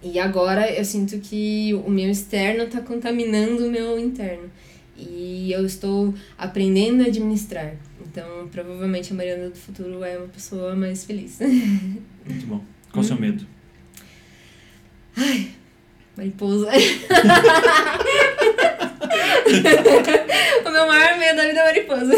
E 0.02 0.18
agora 0.18 0.68
eu 0.72 0.84
sinto 0.84 1.20
que 1.20 1.72
o 1.86 1.88
meu 1.88 2.10
externo 2.10 2.64
está 2.64 2.80
contaminando 2.80 3.64
o 3.64 3.70
meu 3.70 3.96
interno. 3.96 4.50
E 4.96 5.52
eu 5.52 5.64
estou 5.64 6.12
aprendendo 6.36 7.04
a 7.04 7.06
administrar. 7.06 7.76
Então, 8.04 8.48
provavelmente 8.48 9.12
a 9.12 9.14
Mariana 9.14 9.50
do 9.50 9.56
futuro 9.56 10.02
é 10.02 10.18
uma 10.18 10.26
pessoa 10.26 10.74
mais 10.74 11.04
feliz. 11.04 11.38
Muito 12.26 12.46
bom. 12.48 12.60
Qual 12.90 13.04
o 13.04 13.06
seu 13.06 13.16
medo? 13.16 13.46
Ai, 15.20 15.48
mariposa. 16.16 16.70
o 20.64 20.70
meu 20.70 20.86
maior 20.86 21.18
medo 21.18 21.36
da 21.36 21.46
vida 21.46 21.58
é 21.60 21.64
mariposa. 21.64 22.14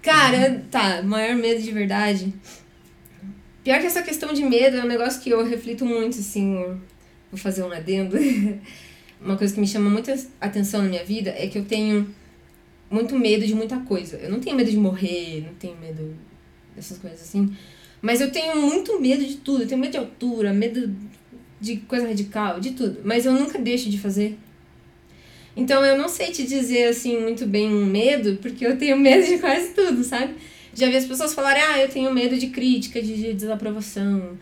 Cara, 0.00 0.62
tá, 0.70 1.02
maior 1.02 1.34
medo 1.34 1.60
de 1.60 1.72
verdade. 1.72 2.32
Pior 3.64 3.80
que 3.80 3.86
essa 3.86 4.02
questão 4.02 4.32
de 4.32 4.44
medo 4.44 4.76
é 4.76 4.84
um 4.84 4.86
negócio 4.86 5.20
que 5.20 5.30
eu 5.30 5.44
reflito 5.44 5.84
muito, 5.84 6.20
assim. 6.20 6.78
Vou 7.32 7.38
fazer 7.38 7.64
um 7.64 7.72
adendo. 7.72 8.16
Uma 9.20 9.36
coisa 9.36 9.52
que 9.52 9.58
me 9.58 9.66
chama 9.66 9.90
muita 9.90 10.16
atenção 10.40 10.82
na 10.82 10.88
minha 10.88 11.04
vida 11.04 11.34
é 11.36 11.48
que 11.48 11.58
eu 11.58 11.64
tenho 11.64 12.08
muito 12.88 13.18
medo 13.18 13.44
de 13.44 13.54
muita 13.54 13.78
coisa. 13.78 14.16
Eu 14.18 14.30
não 14.30 14.38
tenho 14.38 14.54
medo 14.54 14.70
de 14.70 14.76
morrer, 14.76 15.42
não 15.44 15.54
tenho 15.54 15.76
medo 15.78 16.16
dessas 16.76 16.98
coisas 16.98 17.20
assim. 17.20 17.52
Mas 18.00 18.20
eu 18.20 18.30
tenho 18.30 18.56
muito 18.56 19.00
medo 19.00 19.24
de 19.24 19.38
tudo. 19.38 19.64
Eu 19.64 19.66
tenho 19.66 19.80
medo 19.80 19.92
de 19.92 19.98
altura, 19.98 20.52
medo 20.52 20.94
de 21.60 21.76
coisa 21.78 22.06
radical, 22.06 22.60
de 22.60 22.72
tudo. 22.72 23.00
Mas 23.04 23.26
eu 23.26 23.32
nunca 23.32 23.58
deixo 23.58 23.88
de 23.88 23.98
fazer. 23.98 24.38
Então 25.56 25.84
eu 25.84 25.96
não 25.96 26.08
sei 26.08 26.30
te 26.30 26.46
dizer 26.46 26.88
assim 26.88 27.18
muito 27.18 27.46
bem 27.46 27.72
um 27.72 27.86
medo, 27.86 28.38
porque 28.42 28.66
eu 28.66 28.76
tenho 28.76 28.98
medo 28.98 29.26
de 29.26 29.38
quase 29.38 29.70
tudo, 29.70 30.04
sabe? 30.04 30.34
Já 30.74 30.88
vi 30.88 30.96
as 30.96 31.06
pessoas 31.06 31.32
falarem, 31.32 31.62
ah, 31.62 31.82
eu 31.82 31.88
tenho 31.88 32.12
medo 32.12 32.36
de 32.36 32.48
crítica, 32.48 33.00
de 33.00 33.32
desaprovação, 33.32 34.36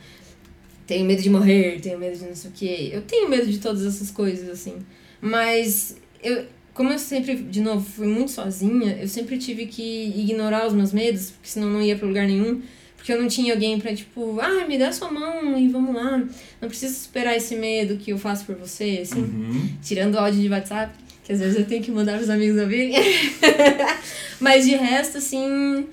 tenho 0.86 1.06
medo 1.06 1.22
de 1.22 1.30
morrer, 1.30 1.80
tenho 1.80 1.98
medo 1.98 2.18
de 2.18 2.24
não 2.24 2.34
sei 2.34 2.50
o 2.50 2.52
quê. 2.52 2.90
Eu 2.92 3.02
tenho 3.02 3.28
medo 3.28 3.46
de 3.46 3.58
todas 3.58 3.86
essas 3.86 4.10
coisas, 4.10 4.48
assim. 4.48 4.78
Mas 5.20 5.96
eu, 6.22 6.44
como 6.74 6.92
eu 6.92 6.98
sempre, 6.98 7.36
de 7.36 7.60
novo, 7.60 7.88
fui 7.88 8.08
muito 8.08 8.32
sozinha, 8.32 8.98
eu 9.00 9.06
sempre 9.06 9.38
tive 9.38 9.66
que 9.66 10.12
ignorar 10.16 10.66
os 10.66 10.74
meus 10.74 10.92
medos, 10.92 11.30
porque 11.30 11.48
senão 11.48 11.70
não 11.70 11.80
ia 11.80 11.96
pra 11.96 12.08
lugar 12.08 12.26
nenhum. 12.26 12.60
Porque 13.04 13.12
eu 13.12 13.20
não 13.20 13.28
tinha 13.28 13.52
alguém 13.52 13.78
pra, 13.78 13.94
tipo, 13.94 14.40
ah, 14.40 14.66
me 14.66 14.78
dá 14.78 14.90
sua 14.90 15.10
mão 15.10 15.58
e 15.58 15.68
vamos 15.68 15.94
lá. 15.94 16.16
Não 16.58 16.68
precisa 16.68 16.94
superar 16.94 17.36
esse 17.36 17.54
medo 17.54 17.98
que 17.98 18.10
eu 18.10 18.16
faço 18.16 18.46
por 18.46 18.54
você, 18.54 19.00
assim. 19.02 19.20
Uhum. 19.20 19.68
Tirando 19.82 20.14
o 20.14 20.18
áudio 20.18 20.40
de 20.40 20.48
WhatsApp, 20.48 20.94
que 21.22 21.30
às 21.30 21.38
vezes 21.38 21.58
eu 21.58 21.66
tenho 21.66 21.82
que 21.82 21.90
mandar 21.90 22.16
pros 22.16 22.30
amigos 22.30 22.58
ouvirem. 22.58 22.94
Mas 24.40 24.64
de 24.64 24.74
resto, 24.74 25.18
assim 25.18 25.86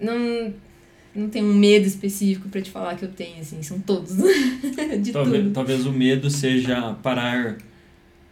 não 0.00 0.54
não 1.12 1.28
tenho 1.28 1.46
um 1.46 1.54
medo 1.54 1.86
específico 1.86 2.48
para 2.48 2.62
te 2.62 2.70
falar 2.70 2.94
que 2.96 3.04
eu 3.04 3.10
tenho, 3.10 3.40
assim, 3.40 3.60
são 3.64 3.80
todos. 3.80 4.14
de 5.02 5.10
talvez, 5.10 5.42
tudo. 5.42 5.52
talvez 5.52 5.84
o 5.84 5.92
medo 5.92 6.30
seja 6.30 6.94
parar 7.02 7.58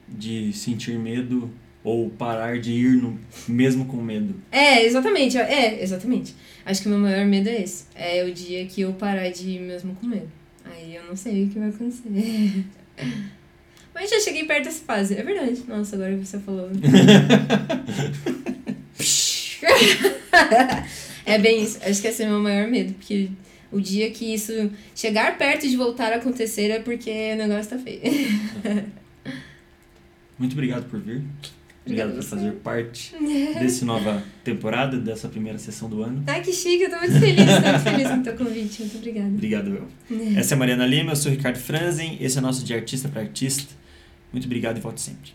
de 0.08 0.52
sentir 0.52 0.96
medo 0.96 1.50
ou 1.82 2.10
parar 2.10 2.58
de 2.58 2.72
ir 2.72 2.96
no, 2.96 3.18
mesmo 3.46 3.86
com 3.86 3.96
medo. 3.96 4.34
É, 4.50 4.84
exatamente, 4.84 5.38
é, 5.38 5.82
exatamente. 5.82 6.34
Acho 6.64 6.82
que 6.82 6.88
o 6.88 6.90
meu 6.90 7.00
maior 7.00 7.24
medo 7.24 7.48
é 7.48 7.62
esse. 7.62 7.84
É 7.94 8.24
o 8.24 8.32
dia 8.32 8.66
que 8.66 8.82
eu 8.82 8.92
parar 8.92 9.30
de 9.30 9.48
ir 9.48 9.60
mesmo 9.60 9.94
com 9.94 10.06
medo. 10.06 10.30
Aí 10.64 10.94
eu 10.94 11.04
não 11.04 11.16
sei 11.16 11.44
o 11.44 11.48
que 11.48 11.58
vai 11.58 11.68
acontecer. 11.70 12.64
Mas 13.94 14.10
já 14.10 14.20
cheguei 14.20 14.44
perto 14.44 14.64
dessa 14.64 14.84
fase, 14.84 15.14
é 15.14 15.22
verdade. 15.22 15.64
Nossa, 15.66 15.96
agora 15.96 16.16
você 16.16 16.38
falou. 16.38 16.70
É 21.28 21.38
bem 21.38 21.62
isso. 21.62 21.78
Acho 21.84 22.00
que 22.00 22.08
esse 22.08 22.22
é 22.22 22.26
o 22.26 22.30
meu 22.30 22.40
maior 22.40 22.66
medo, 22.68 22.94
porque 22.94 23.28
o 23.70 23.80
dia 23.80 24.10
que 24.10 24.32
isso 24.32 24.70
chegar 24.94 25.36
perto 25.36 25.68
de 25.68 25.76
voltar 25.76 26.10
a 26.10 26.16
acontecer 26.16 26.70
é 26.70 26.80
porque 26.80 27.10
o 27.34 27.36
negócio 27.36 27.68
tá 27.68 27.78
feio. 27.78 28.00
Muito 30.38 30.54
obrigado 30.54 30.88
por 30.88 30.98
vir. 31.00 31.22
Obrigado 31.88 32.14
por 32.14 32.22
fazer 32.22 32.52
parte 32.52 33.14
dessa 33.58 33.84
nova 33.86 34.22
temporada, 34.44 34.98
dessa 34.98 35.28
primeira 35.28 35.58
sessão 35.58 35.88
do 35.88 36.02
ano. 36.02 36.22
Ai, 36.26 36.42
que 36.42 36.52
chique, 36.52 36.82
eu 36.82 36.90
tô 36.90 36.98
muito 36.98 37.18
feliz, 37.18 37.44
tô 37.46 37.68
muito 37.68 37.80
feliz 37.84 38.08
com 38.08 38.16
o 38.16 38.22
teu 38.22 38.36
convite. 38.36 38.82
Muito 38.82 38.96
obrigada. 38.98 39.28
Obrigado, 39.28 39.68
eu. 39.70 39.88
Essa 40.36 40.54
é 40.54 40.56
a 40.56 40.58
Mariana 40.58 40.86
Lima, 40.86 41.12
eu 41.12 41.16
sou 41.16 41.32
o 41.32 41.34
Ricardo 41.34 41.58
Franzen, 41.58 42.18
esse 42.20 42.36
é 42.36 42.40
o 42.40 42.42
nosso 42.42 42.64
De 42.64 42.74
Artista 42.74 43.08
para 43.08 43.22
Artista. 43.22 43.74
Muito 44.32 44.44
obrigado 44.44 44.76
e 44.76 44.80
volte 44.80 45.00
sempre. 45.00 45.32